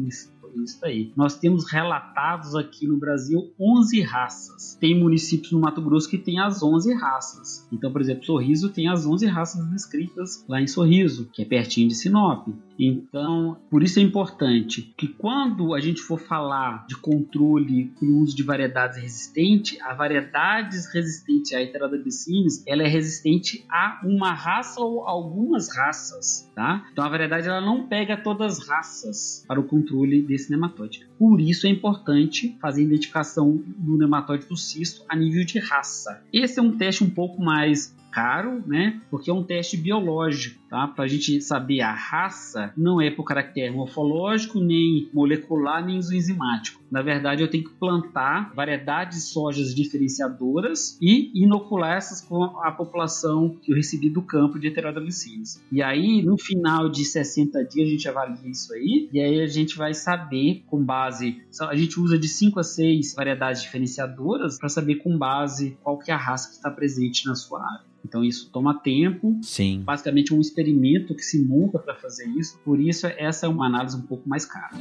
[0.07, 0.31] Isso,
[0.63, 1.12] isso aí.
[1.15, 4.77] Nós temos relatados aqui no Brasil 11 raças.
[4.79, 7.67] Tem municípios no Mato Grosso que tem as 11 raças.
[7.71, 11.88] Então, por exemplo, Sorriso tem as 11 raças descritas lá em Sorriso, que é pertinho
[11.88, 12.47] de Sinop.
[12.77, 18.36] Então, por isso é importante que quando a gente for falar de controle no uso
[18.36, 25.07] de variedades resistentes, a variedades resistentes à heterodabicinis, ela é resistente a uma raça ou
[25.07, 26.88] algumas raças, tá?
[26.91, 31.07] Então a variedade ela não pega todas as raças para o controle desse nematóide.
[31.17, 36.21] Por isso é importante fazer a identificação do nematóide do cisto a nível de raça.
[36.31, 39.02] Esse é um teste um pouco mais caro, né?
[39.10, 40.88] Porque é um teste biológico, tá?
[40.88, 46.84] Para a gente saber a raça, não é por caractere morfológico, nem molecular, nem enzimático.
[46.91, 52.71] Na verdade, eu tenho que plantar variedades de sojas diferenciadoras e inocular essas com a
[52.71, 55.63] população que eu recebi do campo de heterodalicinas.
[55.71, 59.47] E aí, no final de 60 dias, a gente avalia isso aí, e aí a
[59.47, 61.41] gente vai saber, com base.
[61.62, 66.12] A gente usa de 5 a 6 variedades diferenciadoras para saber com base qual que
[66.12, 67.93] é a raça que está presente na sua área.
[68.05, 69.39] Então isso toma tempo.
[69.41, 69.81] Sim.
[69.83, 72.59] Basicamente um experimento que se monta para fazer isso.
[72.63, 74.71] Por isso essa é uma análise um pouco mais cara.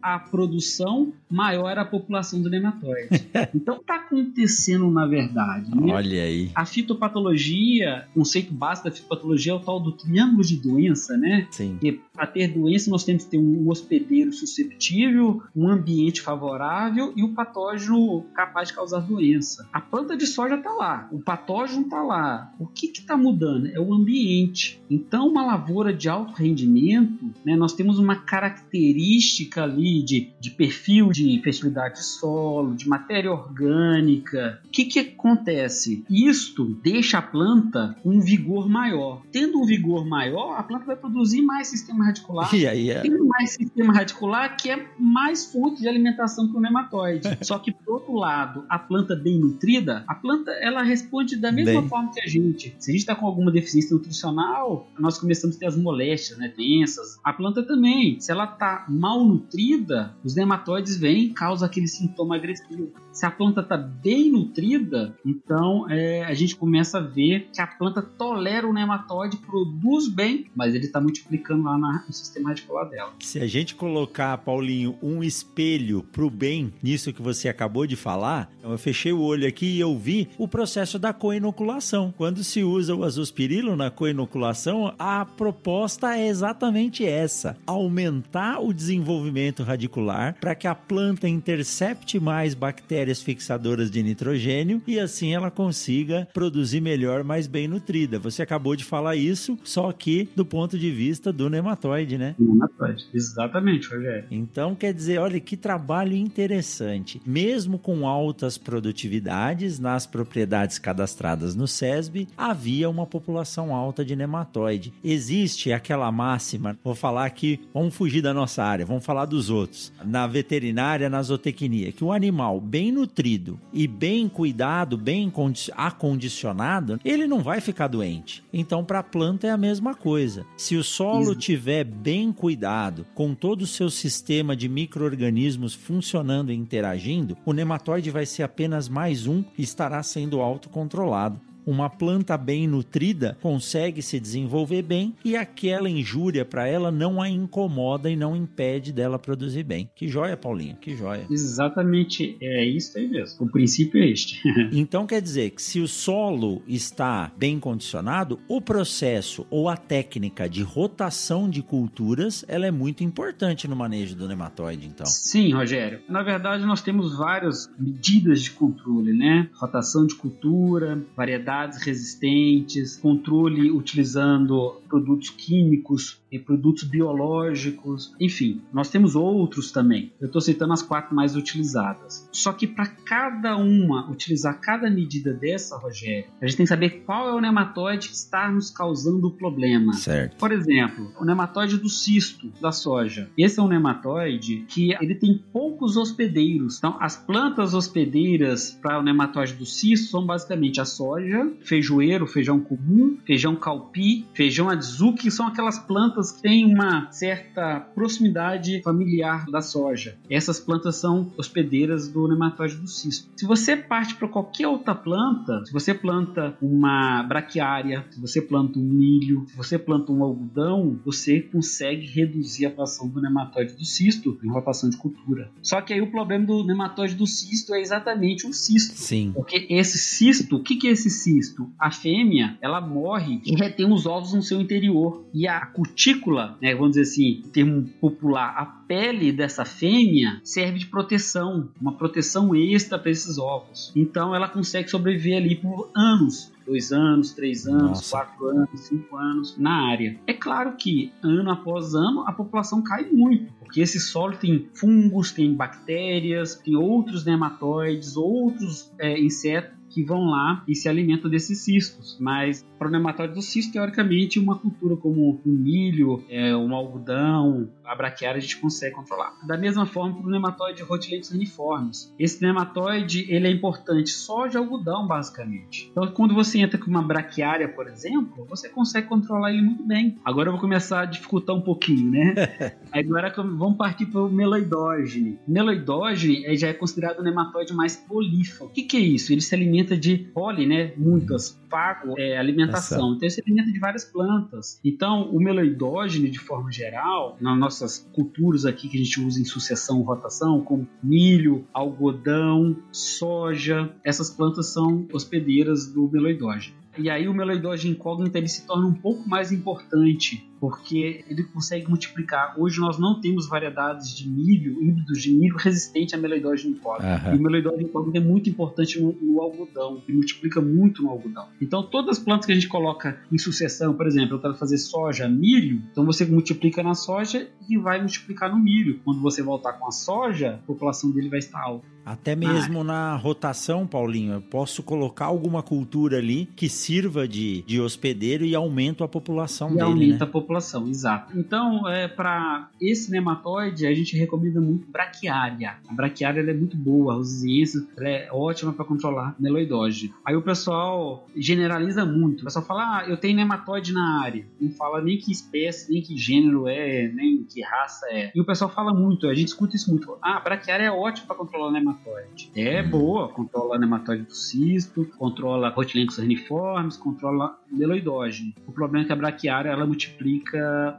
[0.02, 3.08] a produção, maior era a população do nematóide.
[3.56, 5.69] então está acontecendo na verdade.
[5.74, 5.93] Né?
[5.93, 6.52] Olha aí.
[6.54, 11.48] A fitopatologia, o conceito básico da fitopatologia é o tal do triângulo de doença, né?
[11.52, 11.78] Sim.
[11.82, 17.23] E para ter doença nós temos que ter um hospedeiro susceptível, um ambiente favorável e
[17.23, 19.67] o patógeno capaz de causar doença.
[19.73, 22.54] A planta de soja está lá, o patógeno está lá.
[22.60, 23.67] O que está mudando?
[23.67, 24.79] É o ambiente.
[24.90, 31.10] Então, uma lavoura de alto rendimento, né, nós temos uma característica ali de, de perfil
[31.10, 34.62] de fertilidade de solo, de matéria orgânica.
[34.65, 36.06] O que, que acontece?
[36.08, 39.23] Isto deixa a planta um vigor maior.
[39.31, 42.54] Tendo um vigor maior, a planta vai produzir mais sistema radicular.
[42.54, 43.01] E aí, é...
[43.01, 47.27] Tendo mais sistema radicular, que é mais fonte de alimentação para o nematóide.
[47.41, 51.81] Só que, por outro lado, a planta bem nutrida, a planta ela responde da mesma
[51.81, 51.89] bem...
[51.89, 52.75] forma que a gente.
[52.79, 56.51] Se a gente está com alguma deficiência nutricional, nós começamos a ter as moléstias, né,
[56.56, 57.19] tensas.
[57.23, 62.35] A planta também, se ela está mal nutrida, os nematóides vêm e causam aquele sintoma
[62.35, 62.91] agressivo.
[63.12, 67.67] Se a planta está bem nutrida, então é, a gente começa a ver que a
[67.67, 72.89] planta tolera o nematóide, produz bem, mas ele está multiplicando lá na, no sistema radicular
[72.89, 73.13] dela.
[73.19, 77.96] Se a gente colocar, Paulinho, um espelho para o bem nisso que você acabou de
[77.96, 82.13] falar, eu fechei o olho aqui e eu vi o processo da coinoculação.
[82.17, 89.63] Quando se usa o azospirilo na coinoculação, a proposta é exatamente essa: aumentar o desenvolvimento
[89.63, 96.27] radicular para que a planta intercepte mais bactérias fixadoras de nitrogênio e assim ela consiga
[96.33, 98.19] produzir melhor, mais bem nutrida.
[98.19, 101.83] Você acabou de falar isso, só que do ponto de vista do nematóide,
[102.17, 102.36] né?
[102.40, 104.25] Nematóide, exatamente, Rogério.
[104.31, 107.21] Então quer dizer, olha que trabalho interessante.
[107.25, 114.94] Mesmo com altas produtividades nas propriedades cadastradas no SESB, havia uma população alta de nematóide.
[115.04, 119.92] Existe aquela máxima, vou falar aqui, vamos fugir da nossa área, vamos falar dos outros.
[120.06, 125.31] Na veterinária, na zootecnia, que o animal bem nutrido e bem cuidado, bem
[125.75, 128.44] acondicionado, ele não vai ficar doente.
[128.54, 130.46] Então, para a planta é a mesma coisa.
[130.56, 136.56] Se o solo tiver bem cuidado, com todo o seu sistema de micro-organismos funcionando e
[136.56, 142.67] interagindo, o nematóide vai ser apenas mais um e estará sendo autocontrolado uma planta bem
[142.67, 148.35] nutrida consegue se desenvolver bem e aquela injúria para ela não a incomoda e não
[148.35, 149.89] impede dela produzir bem.
[149.95, 151.25] Que joia, Paulinho, que joia.
[151.29, 153.45] Exatamente, é isso aí mesmo.
[153.45, 154.41] O princípio é este.
[154.71, 160.49] então quer dizer que se o solo está bem condicionado, o processo ou a técnica
[160.49, 165.05] de rotação de culturas, ela é muito importante no manejo do nematóide, então.
[165.05, 166.01] Sim, Rogério.
[166.09, 169.49] Na verdade, nós temos várias medidas de controle, né?
[169.53, 171.52] Rotação de cultura, variedade
[171.83, 180.12] resistentes, controle utilizando produtos químicos e produtos biológicos, enfim, nós temos outros também.
[180.19, 182.27] Eu estou citando as quatro mais utilizadas.
[182.31, 187.04] Só que para cada uma utilizar cada medida dessa, Rogério, a gente tem que saber
[187.06, 189.93] qual é o nematóide que está nos causando o problema.
[189.93, 190.37] Certo.
[190.37, 193.29] Por exemplo, o nematóide do cisto da soja.
[193.37, 196.77] Esse é um nematóide que ele tem poucos hospedeiros.
[196.77, 202.60] Então, as plantas hospedeiras para o nematóide do cisto são basicamente a soja, feijoeiro, feijão
[202.60, 209.46] comum, feijão calpi, feijão adzu, que são aquelas plantas que têm uma certa proximidade familiar
[209.50, 210.17] da soja.
[210.29, 213.29] Essas plantas são hospedeiras do nematóide do cisto.
[213.35, 218.79] Se você parte para qualquer outra planta, se você planta uma braquiária, se você planta
[218.79, 223.85] um milho, se você planta um algodão, você consegue reduzir a ação do nematóide do
[223.85, 225.52] cisto em rotação de cultura.
[225.62, 228.96] Só que aí o problema do nematóide do cisto é exatamente o cisto.
[228.96, 229.31] Sim.
[229.33, 231.33] Porque esse cisto, o que, que é esse cisto?
[231.79, 235.25] A fêmea, ela morre e retém os ovos no seu interior.
[235.34, 240.79] E a cutícula, né, vamos dizer assim, em termo popular, a pele dessa fêmea serve
[240.79, 243.92] de proteção, uma proteção extra para esses ovos.
[243.96, 248.12] Então ela consegue sobreviver ali por anos dois anos, três anos, Nossa.
[248.12, 250.17] quatro anos, cinco anos na área.
[250.25, 255.31] É claro que ano após ano a população cai muito, porque esse solo tem fungos,
[255.31, 261.60] tem bactérias, tem outros nematóides, outros é, insetos que vão lá e se alimentam desses
[261.60, 262.17] cistos.
[262.19, 267.69] Mas para o nematóide do cisto, teoricamente, uma cultura como o milho, é, um algodão,
[267.85, 269.33] a braquiária a gente consegue controlar.
[269.46, 272.13] Da mesma forma para o nematóide Rotilex uniformes.
[272.17, 275.89] Esse nematóide ele é importante só de algodão, basicamente.
[275.91, 280.17] Então, quando você entra com uma braquiária, por exemplo, você consegue controlar ele muito bem.
[280.23, 282.33] Agora eu vou começar a dificultar um pouquinho, né?
[282.91, 285.39] Agora vamos partir para o meloidógene.
[285.48, 288.69] Meloidógene é, já é considerado o nematóide mais polífago.
[288.69, 289.31] O que, que, é isso?
[289.31, 290.94] Ele se alimenta de pólen, né?
[290.98, 293.13] Muitas, fago, é, alimentação.
[293.13, 294.79] Então ele se alimenta de várias plantas.
[294.84, 299.46] Então o meloidógene, de forma geral, nas nossas culturas aqui que a gente usa em
[299.46, 306.84] sucessão rotação, como milho, algodão, soja, essas plantas são hospedeiras do meloidógeno.
[306.98, 311.89] E aí o meloidógeno incógnito ele se torna um pouco mais importante porque ele consegue
[311.89, 312.55] multiplicar.
[312.57, 317.27] Hoje nós não temos variedades de milho, híbridos de milho resistente a meloidógeno incógnito.
[317.27, 317.35] Uhum.
[317.35, 321.49] E o meloidógeno incógnito é muito importante no, no, algodão, ele multiplica muito no algodão.
[321.61, 324.77] Então todas as plantas que a gente coloca em sucessão, por exemplo, eu quero fazer
[324.77, 329.01] soja, milho, então você multiplica na soja e vai multiplicar no milho.
[329.03, 331.85] Quando você voltar com a soja, a população dele vai estar alta.
[332.05, 332.83] Até mesmo ah.
[332.83, 338.53] na rotação, Paulinho, eu posso colocar alguma cultura ali que sirva de, de hospedeiro e
[338.53, 339.83] aumenta a população e dele.
[339.83, 340.29] Aumenta né?
[340.29, 340.52] a população,
[340.87, 341.37] exato.
[341.37, 345.77] Então, é, para esse nematóide, a gente recomenda muito braquiária.
[345.87, 350.13] A braquiária é muito boa, a resiliência é ótima para controlar meloidógeno.
[350.25, 352.41] Aí o pessoal generaliza muito.
[352.41, 354.45] O pessoal fala, ah, eu tenho nematóide na área.
[354.60, 358.31] Não fala nem que espécie, nem que gênero é, nem que raça é.
[358.33, 360.17] E o pessoal fala muito, a gente escuta isso muito.
[360.21, 362.51] Ah, a braquiária é ótima para controlar nematóide.
[362.56, 362.89] É hum.
[362.89, 368.54] boa, controla nematóide do cisto, controla rotilencos reniformes, controla meloidógeno.
[368.67, 370.42] O problema é que a braquiária ela multiplica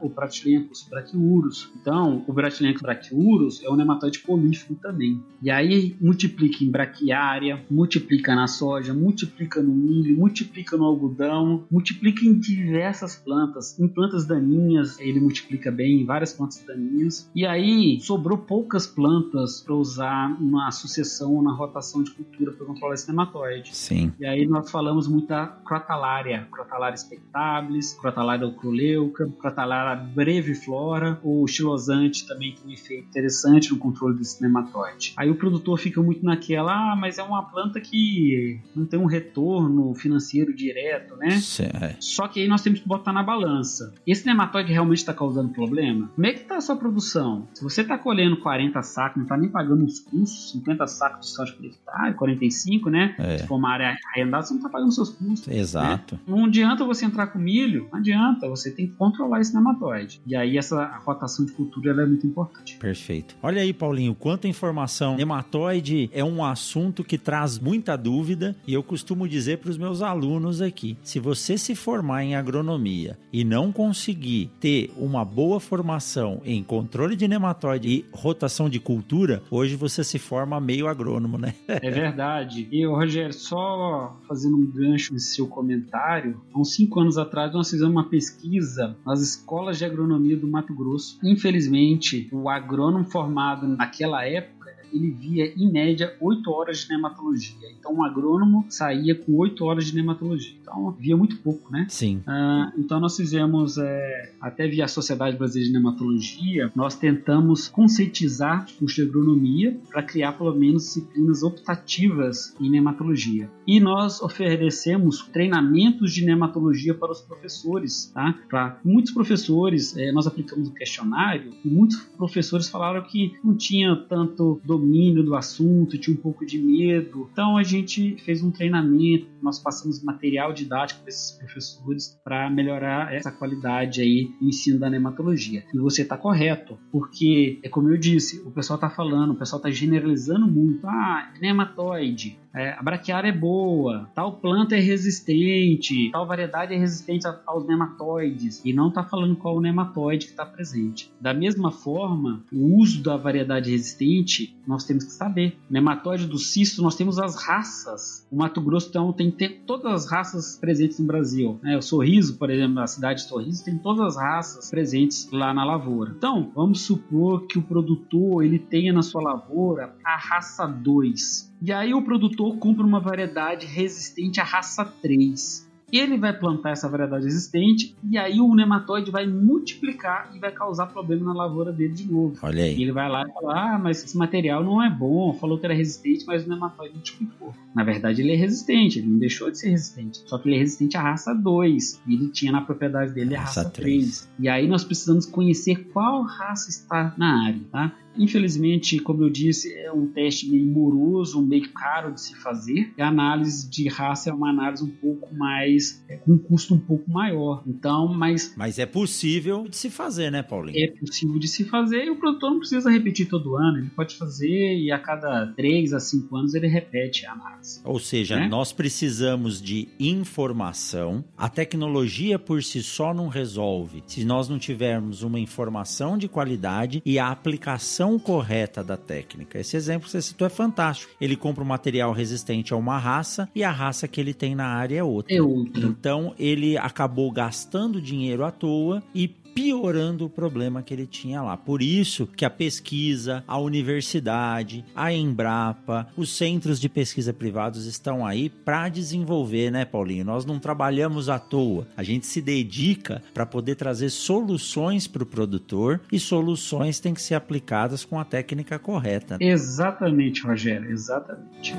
[0.01, 1.71] o Bratilencos braquiurus.
[1.81, 5.23] Então, o Bratilencos braquiurus é um nematóide polífico também.
[5.43, 12.25] E aí multiplica em braquiária, multiplica na soja, multiplica no milho, multiplica no algodão, multiplica
[12.25, 13.79] em diversas plantas.
[13.79, 17.31] Em plantas daninhas, ele multiplica bem em várias plantas daninhas.
[17.35, 22.67] E aí sobrou poucas plantas para usar na sucessão ou na rotação de cultura para
[22.67, 23.75] controlar esse nematóide.
[23.75, 24.13] Sim.
[24.19, 32.27] E aí nós falamos muito da crotalária, crotalária spectabilis, crotalária ocroleuca, crotalária breviflora, o xilosante
[32.27, 35.13] também tem um efeito interessante no controle desse nematóide.
[35.17, 39.07] Aí o produtor fica muito naquela, ah, mas é uma planta que não tem um
[39.07, 41.31] retorno financeiro direto, né?
[41.33, 41.65] Sim.
[41.81, 41.97] É.
[42.01, 43.95] Só que aí nós temos que botar na balança.
[44.07, 46.11] Esse nematóide realmente está causando problema?
[46.15, 47.49] Como é que está a sua produção?
[47.55, 51.33] Se você está colhendo 40 sacos, não está nem pagando os custos, 50 sacos de
[51.33, 53.15] soja por hectare, 45, né?
[53.19, 53.39] É.
[53.39, 55.47] Se for uma área arrendada, você não está pagando seus custos.
[55.47, 55.59] Né?
[55.59, 56.15] Exato.
[56.15, 56.21] Né?
[56.27, 60.21] Não adianta você entrar com milho, não adianta, você tem que controlar esse nematóide.
[60.27, 62.77] E aí essa rotação de cultura é muito importante.
[62.77, 63.37] Perfeito.
[63.43, 65.17] Olha aí, Paulinho, quanta informação.
[65.17, 70.03] Nematóide é um assunto que traz muita dúvida e eu costumo dizer para os meus
[70.03, 76.41] alunos aqui: se você se formar em agronomia e não conseguir ter uma boa formação
[76.45, 81.55] em controle de nematóide e rotação de cultura, hoje você se forma meio agrônomo, né?
[81.69, 82.69] é verdade.
[82.71, 87.71] E, Rogério, só fazendo um gancho nesse seu comentário, há uns cinco anos atrás nós
[87.71, 91.19] fizemos uma pesquisa nas escolas de agronomia do Mato Grosso.
[91.23, 97.69] Infelizmente, o agrônomo formado naquela época ele via em média 8 horas de nematologia.
[97.79, 100.55] Então, um agrônomo saía com 8 horas de nematologia.
[100.75, 101.87] Então, via muito pouco, né?
[101.89, 102.17] Sim.
[102.27, 108.67] Uh, então, nós fizemos, é, até via a Sociedade Brasileira de Nematologia, nós tentamos conscientizar
[108.77, 113.49] o curso de agronomia para criar pelo menos disciplinas optativas em nematologia.
[113.67, 118.35] E nós oferecemos treinamentos de nematologia para os professores, tá?
[118.49, 123.95] Para muitos professores, é, nós aplicamos um questionário e muitos professores falaram que não tinha
[124.09, 127.29] tanto domínio do assunto, tinha um pouco de medo.
[127.33, 133.15] Então a gente fez um treinamento, nós passamos material didático para esses professores para melhorar
[133.15, 135.65] essa qualidade aí no ensino da nematologia.
[135.73, 139.59] E você está correto, porque é como eu disse, o pessoal está falando, o pessoal
[139.59, 140.87] está generalizando muito.
[140.87, 147.27] Ah, nematóide, é, a braquiária é boa, tal planta é resistente, tal variedade é resistente
[147.45, 151.13] aos nematóides, e não está falando qual o nematóide que está presente.
[151.21, 155.59] Da mesma forma, o uso da variedade resistente, nós temos que saber.
[155.69, 158.25] Nematóide do cisto, nós temos as raças.
[158.31, 161.59] O Mato Grosso então, tem, tem todas as raças presentes no Brasil.
[161.63, 161.77] Né?
[161.77, 165.65] O Sorriso, por exemplo, a cidade de Sorriso, tem todas as raças presentes lá na
[165.65, 166.15] lavoura.
[166.17, 171.55] Então, vamos supor que o produtor ele tenha na sua lavoura a raça 2.
[171.63, 175.74] E aí o produtor compra uma variedade resistente à raça 3.
[175.97, 180.87] Ele vai plantar essa variedade existente e aí o nematóide vai multiplicar e vai causar
[180.87, 182.37] problema na lavoura dele de novo.
[182.43, 182.77] Olha aí.
[182.77, 185.67] E ele vai lá e fala: Ah, mas esse material não é bom, falou que
[185.67, 187.55] era resistente, mas o nematóide multiplicou.
[187.75, 190.23] Na verdade, ele é resistente, ele não deixou de ser resistente.
[190.27, 192.03] Só que ele é resistente à raça 2.
[192.07, 194.05] E ele tinha na propriedade dele a raça, raça 3.
[194.05, 194.33] 3.
[194.39, 197.93] E aí nós precisamos conhecer qual raça está na área, tá?
[198.17, 202.93] Infelizmente, como eu disse, é um teste meio moroso, meio caro de se fazer.
[202.97, 206.05] E a análise de raça é uma análise um pouco mais.
[206.09, 207.63] É, com um custo um pouco maior.
[207.67, 208.55] Então, mas.
[208.57, 210.79] Mas é possível de se fazer, né, Paulinho?
[210.79, 213.79] É possível de se fazer e o produtor não precisa repetir todo ano.
[213.79, 217.81] Ele pode fazer e a cada 3 a 5 anos ele repete a análise.
[217.85, 218.49] Ou seja, né?
[218.49, 221.25] nós precisamos de informação.
[221.37, 224.03] A tecnologia por si só não resolve.
[224.07, 229.59] Se nós não tivermos uma informação de qualidade e a aplicação aplicação correta da técnica.
[229.59, 231.13] Esse exemplo que você citou é fantástico.
[231.21, 234.67] Ele compra um material resistente a uma raça e a raça que ele tem na
[234.67, 235.35] área é outra.
[235.35, 235.85] É outra.
[235.85, 241.57] Então ele acabou gastando dinheiro à toa e piorando o problema que ele tinha lá.
[241.57, 248.27] Por isso que a pesquisa, a universidade, a Embrapa, os centros de pesquisa privados estão
[248.27, 250.25] aí para desenvolver, né, Paulinho?
[250.25, 251.87] Nós não trabalhamos à toa.
[251.97, 257.23] A gente se dedica para poder trazer soluções para o produtor e soluções têm que
[257.23, 259.39] ser aplicadas com a técnica correta.
[259.41, 261.75] Exatamente, Rogério, exatamente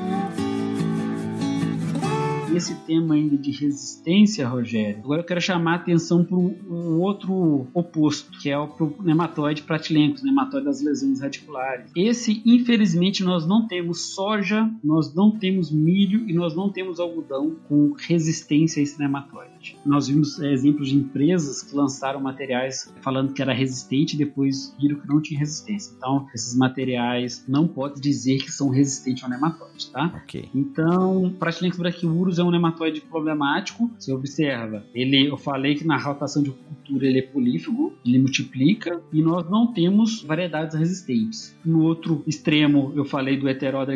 [2.57, 7.67] esse tema ainda de resistência, Rogério, agora eu quero chamar a atenção para o outro
[7.73, 8.69] oposto, que é o
[9.01, 11.91] nematóide pratilencos, nematóide das lesões radiculares.
[11.95, 17.55] Esse, infelizmente, nós não temos soja, nós não temos milho e nós não temos algodão
[17.67, 19.54] com resistência a esse nematóide.
[19.85, 24.75] Nós vimos é, exemplos de empresas que lançaram materiais falando que era resistente e depois
[24.79, 25.93] viram que não tinha resistência.
[25.97, 30.11] Então, esses materiais não pode dizer que são resistentes ao nematóide, tá?
[30.23, 30.49] Ok.
[30.53, 33.89] Então, Pratilencos braquiurus é um nematóide problemático.
[33.97, 39.01] Você observa, ele, eu falei que na rotação de cultura ele é polífago, ele multiplica
[39.11, 41.55] e nós não temos variedades resistentes.
[41.65, 43.95] No outro extremo, eu falei do Heteroda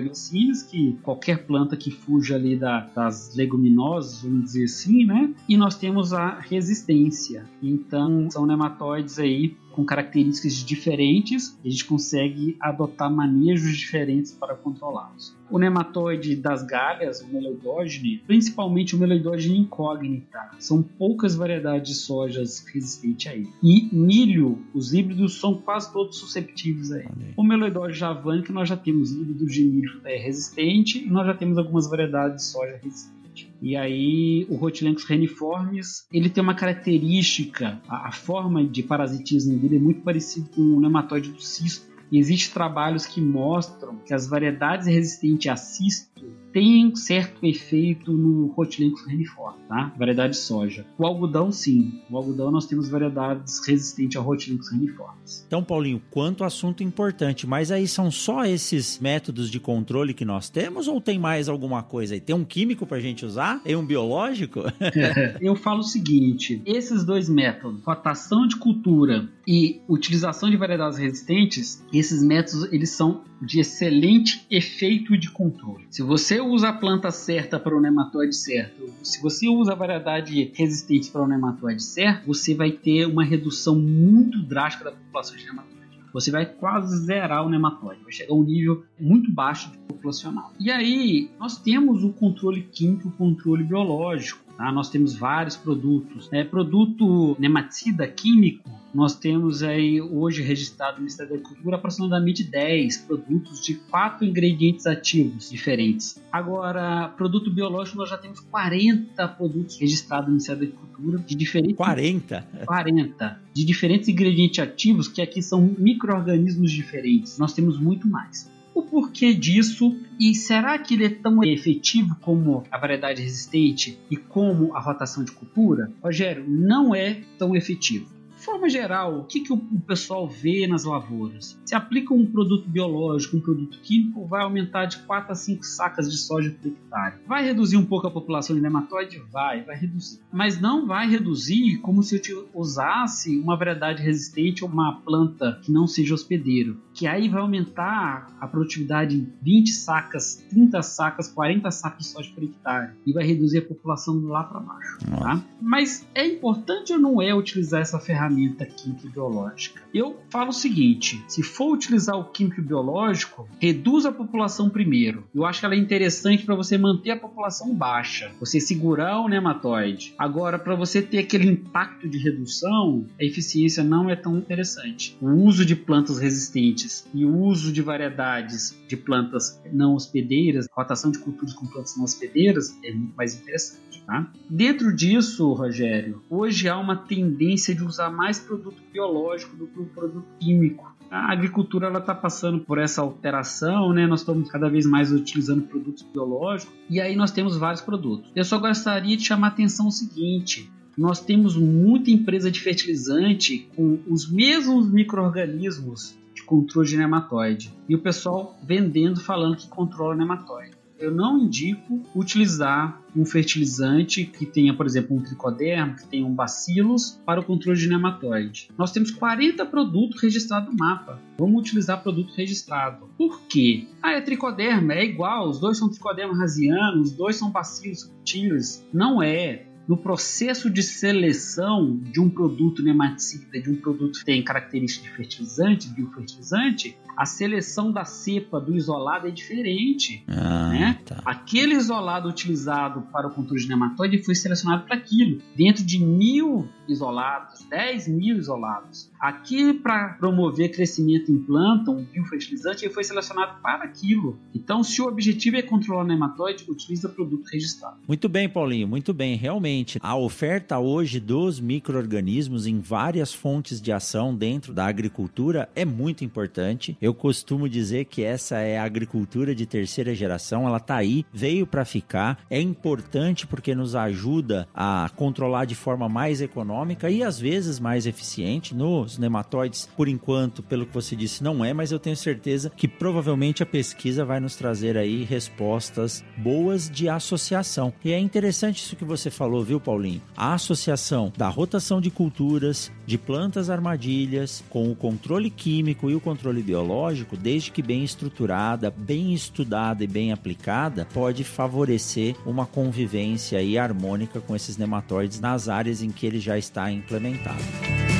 [0.69, 5.33] que qualquer planta que fuja ali da, das leguminosas, vamos dizer assim, né?
[5.47, 7.45] E nós temos a resistência.
[7.61, 14.55] Então, são nematóides aí com características diferentes e a gente consegue adotar manejos diferentes para
[14.55, 15.37] controlá-los.
[15.49, 22.65] O nematóide das galhas, o meloidógene, principalmente o meloidógene incógnita, são poucas variedades de sojas
[22.73, 23.49] resistentes a ele.
[23.63, 27.33] E milho, os híbridos são quase todos susceptíveis a ele.
[27.37, 31.57] O meloidógene javânica, nós já temos híbridos de milho é, resistente e nós já temos
[31.57, 33.18] algumas variedades de soja resistente.
[33.61, 39.77] E aí o Rotilencos reniformes, ele tem uma característica, a, a forma de parasitismo dele
[39.77, 41.89] é muito parecido com o nematóide do cisto.
[42.11, 48.47] E existem trabalhos que mostram que as variedades resistentes a cisto tem certo efeito no
[48.47, 49.93] Rotilencos reniforme, tá?
[49.97, 50.85] Variedade de soja.
[50.97, 52.01] O algodão, sim.
[52.09, 55.43] O algodão nós temos variedades resistentes ao Rotilencos reniformes.
[55.47, 60.49] Então, Paulinho, quanto assunto importante, mas aí são só esses métodos de controle que nós
[60.49, 62.19] temos ou tem mais alguma coisa aí?
[62.19, 63.61] Tem um químico pra gente usar?
[63.65, 64.61] E um biológico?
[65.41, 71.83] Eu falo o seguinte, esses dois métodos, rotação de cultura e utilização de variedades resistentes,
[71.93, 75.87] esses métodos eles são de excelente efeito de controle.
[75.89, 80.51] Se você usa a planta certa para o nematóide certo, se você usa a variedade
[80.55, 85.45] resistente para o nematóide certo, você vai ter uma redução muito drástica da população de
[85.45, 85.79] nematóide
[86.13, 90.51] você vai quase zerar o nematóide, vai chegar a um nível muito baixo de populacional.
[90.59, 94.48] E aí, nós temos o controle químico o controle biológico.
[94.59, 94.73] Tá?
[94.73, 96.27] Nós temos vários produtos.
[96.33, 102.97] É, produto nematicida químico, nós temos aí hoje registrado no Ministério da Agricultura aproximadamente 10
[102.97, 106.21] produtos de quatro ingredientes ativos diferentes.
[106.29, 111.77] Agora, produto biológico, nós já temos 40 produtos registrados no Ministério da Agricultura de diferentes
[111.77, 112.47] 40?
[112.65, 117.37] 40 de diferentes ingredientes ativos que aqui são micro-organismos diferentes.
[117.37, 122.63] Nós temos muito mais o porquê disso e será que ele é tão efetivo como
[122.71, 125.91] a variedade resistente e como a rotação de cultura?
[126.01, 128.18] Rogério, não é tão efetivo.
[128.49, 131.55] Forma geral, o que, que o pessoal vê nas lavouras?
[131.63, 136.09] Se aplica um produto biológico, um produto químico, vai aumentar de 4 a 5 sacas
[136.09, 137.13] de soja por hectare.
[137.27, 139.21] Vai reduzir um pouco a população de nematóide?
[139.31, 140.19] Vai, vai reduzir.
[140.33, 145.71] Mas não vai reduzir como se eu usasse uma variedade resistente ou uma planta que
[145.71, 146.81] não seja hospedeiro.
[146.95, 152.31] Que aí vai aumentar a produtividade em 20 sacas, 30 sacas, 40 sacas de soja
[152.33, 152.93] por hectare.
[153.05, 154.97] E vai reduzir a população lá para baixo.
[155.19, 155.39] Tá?
[155.61, 158.38] Mas é importante ou não é utilizar essa ferramenta?
[158.39, 159.81] Ferramenta química e biológica.
[159.93, 165.27] Eu falo o seguinte: se for utilizar o químico e biológico, reduz a população primeiro.
[165.33, 169.27] Eu acho que ela é interessante para você manter a população baixa, você segurar o
[169.27, 170.13] nematóide.
[170.17, 175.17] Agora, para você ter aquele impacto de redução, a eficiência não é tão interessante.
[175.21, 181.11] O uso de plantas resistentes e o uso de variedades de plantas não hospedeiras, rotação
[181.11, 183.89] de culturas com plantas não hospedeiras, é muito mais interessante.
[184.05, 184.27] Tá?
[184.49, 189.85] Dentro disso, Rogério, hoje há uma tendência de usar mais produto biológico do que o
[189.85, 194.05] produto químico a agricultura ela está passando por essa alteração, né?
[194.05, 198.29] Nós estamos cada vez mais utilizando produtos biológicos e aí nós temos vários produtos.
[198.35, 203.67] Eu só gostaria de chamar a atenção o seguinte: nós temos muita empresa de fertilizante
[203.75, 210.15] com os mesmos micro-organismos de controle de nematóide e o pessoal vendendo falando que controla
[210.15, 216.25] nematóide eu não indico utilizar um fertilizante que tenha, por exemplo, um tricoderma, que tenha
[216.25, 218.69] um bacilos para o controle de nematóide.
[218.77, 221.19] Nós temos 40 produtos registrados no mapa.
[221.37, 223.09] Vamos utilizar produto registrado.
[223.17, 223.87] Por quê?
[224.01, 228.85] Ah, é tricoderma, é igual, os dois são tricoderma rasiano, os dois são bacilos subtilis.
[228.93, 234.43] Não é no processo de seleção de um produto nematicida, de um produto que tem
[234.43, 240.23] característica de fertilizante, biofertilizante, a seleção da cepa do isolado é diferente.
[240.25, 240.99] Ah, né?
[241.05, 241.21] Tá.
[241.25, 245.41] Aquele isolado utilizado para o controle de nematóide foi selecionado para aquilo.
[245.53, 249.11] Dentro de mil isolados, 10 mil isolados.
[249.19, 254.39] Aqui, para promover crescimento em planta, um biofertilizante, ele foi selecionado para aquilo.
[254.55, 257.97] Então, se o objetivo é controlar o nematóide, utiliza produto registrado.
[258.07, 259.35] Muito bem, Paulinho, muito bem.
[259.35, 265.85] Realmente, a oferta hoje dos micro-organismos em várias fontes de ação dentro da agricultura é
[265.85, 266.97] muito importante.
[267.01, 271.67] Eu costumo dizer que essa é a agricultura de terceira geração, ela está aí, veio
[271.67, 277.39] para ficar, é importante porque nos ajuda a controlar de forma mais econômica e às
[277.39, 278.75] vezes mais eficiente.
[278.75, 282.87] Nos nematóides, por enquanto, pelo que você disse, não é, mas eu tenho certeza que
[282.87, 287.93] provavelmente a pesquisa vai nos trazer aí respostas boas de associação.
[288.03, 290.21] E é interessante isso que você falou, viu, Paulinho?
[290.35, 296.19] A associação da rotação de culturas, de plantas armadilhas, com o controle químico e o
[296.19, 303.59] controle biológico desde que bem estruturada, bem estudada e bem aplicada, pode favorecer uma convivência
[303.79, 308.18] harmônica com esses nematóides nas áreas em que ele já está implementado